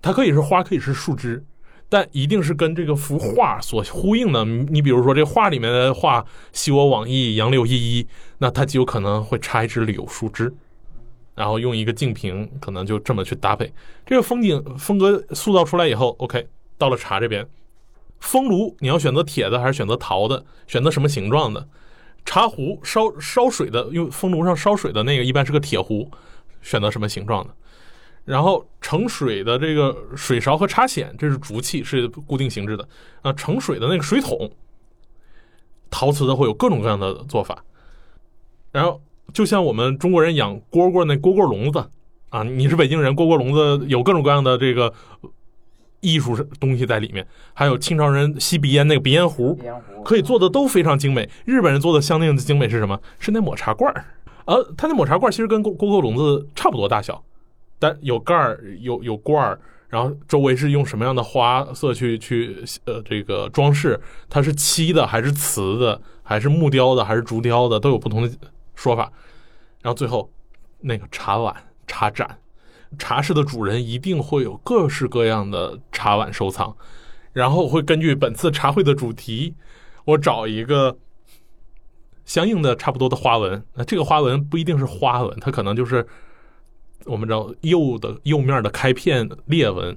[0.00, 1.44] 它可以是花，可以是树枝。
[1.88, 4.44] 但一定是跟这个幅画所呼应的。
[4.44, 8.04] 你比如说，这画里面的画“昔我往矣，杨柳依依”，
[8.38, 10.52] 那它极有可能会插一枝柳树枝，
[11.36, 13.72] 然后用一个净瓶，可能就这么去搭配。
[14.04, 17.48] 这个风景风格塑造出来以后，OK，到了茶这边，
[18.18, 20.44] 风炉你要选择铁的还是选择陶的？
[20.66, 21.68] 选择什么形状的？
[22.26, 26.10] 茶壶烧烧水的，用风炉上烧水的那个一般是个铁壶，
[26.60, 27.54] 选择什么形状的？
[28.26, 32.86] 然后盛水的这个水勺和茶筅，这是竹器，是固定形制的。
[33.22, 34.50] 啊，盛水的那个水桶，
[35.88, 37.64] 陶瓷的会有各种各样的做法。
[38.72, 39.00] 然后，
[39.32, 41.88] 就像我们中国人养蝈蝈那蝈蝈笼子
[42.30, 44.92] 啊，你是北京人，蝈蝈笼子有各种各样的这个
[46.00, 47.26] 艺术东西在里面。
[47.54, 49.58] 还有清朝人吸鼻烟那个鼻烟壶，
[50.04, 51.28] 可以做的都非常精美。
[51.44, 53.00] 日本人做的相应的精美是什么？
[53.18, 54.04] 是那抹茶罐儿。
[54.46, 57.22] 呃，它那抹茶罐其实跟蝈蝈蝈笼子差不多大小。
[57.78, 64.00] 但有盖儿，有有罐儿，然后周围是用什么样的花色去去呃这个装饰？
[64.30, 68.30] 它是漆的还是瓷的，还是木雕的还是竹雕的，都有不同的
[68.74, 69.12] 说法。
[69.82, 70.30] 然后最后
[70.80, 71.54] 那个茶碗、
[71.86, 72.38] 茶盏，
[72.98, 76.76] 茶室的主人一定会有各式各样的茶碗收藏，
[77.32, 79.54] 然后会根据本次茶会的主题，
[80.04, 80.96] 我找一个
[82.24, 83.62] 相应的差不多的花纹。
[83.74, 86.06] 那这个花纹不一定是花纹，它可能就是
[87.04, 89.96] 我们知道釉的釉面的开片裂纹，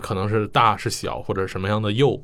[0.00, 2.22] 可能是大是小或者什么样的釉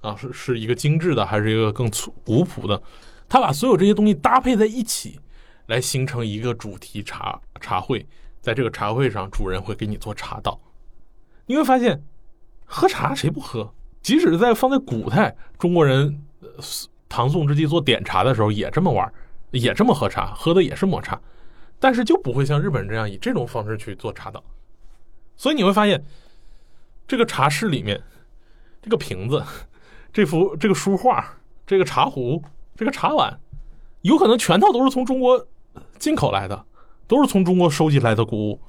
[0.00, 2.80] 啊，是是一个精致的还是一个更粗古朴的？
[3.28, 5.20] 他把所有这些东西搭配在一起，
[5.66, 8.06] 来形成一个主题茶茶会。
[8.48, 10.58] 在这个茶会上，主人会给你做茶道。
[11.44, 12.02] 你会发现，
[12.64, 13.74] 喝茶谁不喝？
[14.00, 16.24] 即使在放在古代，中国人
[17.10, 19.12] 唐宋之际做点茶的时候也这么玩，
[19.50, 21.20] 也这么喝茶，喝的也是抹茶，
[21.78, 24.42] 但是就不会像日本人这样以这种方式去做茶道。
[25.36, 26.02] 所以你会发现，
[27.06, 28.02] 这个茶室里面，
[28.80, 29.44] 这个瓶子、
[30.10, 31.36] 这幅这个书画、
[31.66, 32.42] 这个茶壶、
[32.74, 33.38] 这个茶碗，
[34.00, 35.46] 有可能全套都是从中国
[35.98, 36.64] 进口来的。
[37.08, 38.60] 都是从中国收集来的古物，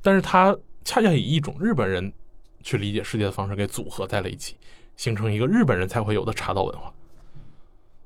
[0.00, 2.10] 但是它恰恰以一种日本人
[2.62, 4.56] 去理解世界的方式给组合在了一起，
[4.96, 6.94] 形成一个日本人才会有的茶道文化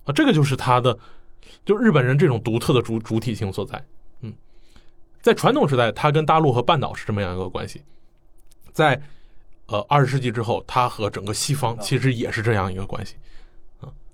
[0.04, 0.98] 啊，这个就是它的，
[1.64, 3.84] 就日本人这种独特的主主体性所在。
[4.22, 4.32] 嗯，
[5.20, 7.82] 在传统时代，它跟大陆和半岛是这么样一个关系，
[8.72, 9.00] 在
[9.66, 13.16] 呃二十世纪之后，它和整个西方其实也是这样一个关系。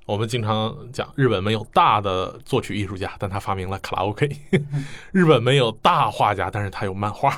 [0.05, 4.29] 我们经常讲，日本没有大的作曲艺术家，但他发明了卡拉 OK；
[5.13, 7.37] 日本没有大画家，但是他有漫画。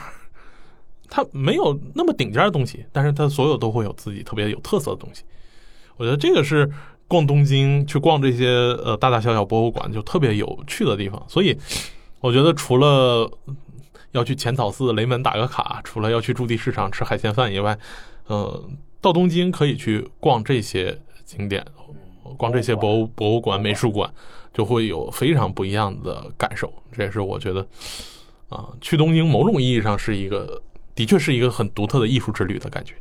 [1.10, 5.22] 他没有那么顶尖的东西，但是他所有都会有自己特别有特色的东西。
[5.96, 6.68] 我觉得这个是
[7.06, 11.22] 逛东京去逛这些呃大大小小博物馆就特别有趣的地方。
[11.28, 11.56] 所以，
[12.20, 13.30] 我觉得除了
[14.12, 17.78] 要去浅草寺、雷门打个卡，除了要去驻地市场吃海鲜饭以外，
[18.26, 18.64] 呃，
[19.00, 21.64] 到东京可以去逛这些景点。
[22.36, 24.10] 光这些博物博物馆、美术馆，
[24.52, 26.72] 就会有非常不一样的感受。
[26.92, 27.66] 这也是我觉得，
[28.48, 30.62] 啊，去东京某种意义上是一个，
[30.94, 32.94] 的确是一个很独特的艺术之旅的感觉。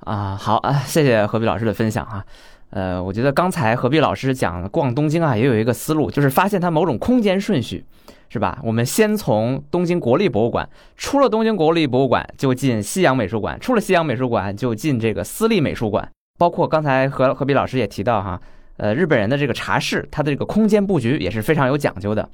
[0.00, 2.24] 啊，好啊，谢谢何必老师的分享啊。
[2.70, 7.84] 呃，我觉得刚才何必老师讲逛东京啊，也有一个思路，就是发现它某种空间顺序，
[8.28, 8.60] 是吧？
[8.64, 16.10] 我们先从东京国立博物馆，出了东京国立博物馆就进西洋美术馆，出了西洋美术馆就进这个私立美术馆。
[16.36, 18.40] 包括刚才何何比老师也提到哈，
[18.76, 22.28] 呃，日本人的这个茶室，它的这个空间布局也是非常有讲究的。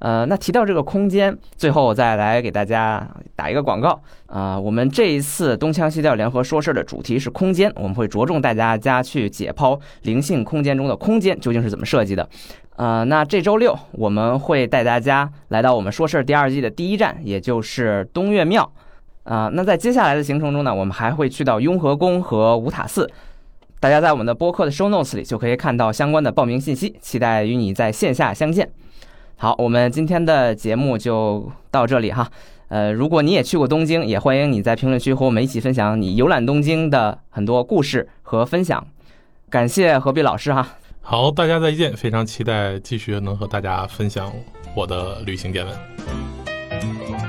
[0.00, 12.28] 呃，那提到这个空间，最后我再来给大家打一个广告啊，我们这一次东腔西调联合说事儿的主题是空间，我们会着重带大家去解剖灵性空间中的空间究竟是怎么设计的。
[12.74, 18.72] 呃，那这周六我们会带大家来到我们说事儿第二季的第一站，也就是东岳庙。
[19.24, 23.08] 啊，那在接下来的行程中呢，我们还会去到雍和宫和五塔寺。
[23.80, 28.68] 大家在我们的播客的 show notes 里就可以看到相关的报名信息，期待与你在线下相见。
[29.36, 32.28] 好，我们今天的节目就到这里哈。
[32.68, 38.86] 呃，如果你也去过东京，也欢迎你在评论区和我们一起分享你游览东京的很多故事和分享。
[39.48, 40.76] 感谢何必老师哈。
[41.00, 44.30] 好，大家再见，非常期待继续能和大家分享
[44.74, 47.27] 我的旅行见闻。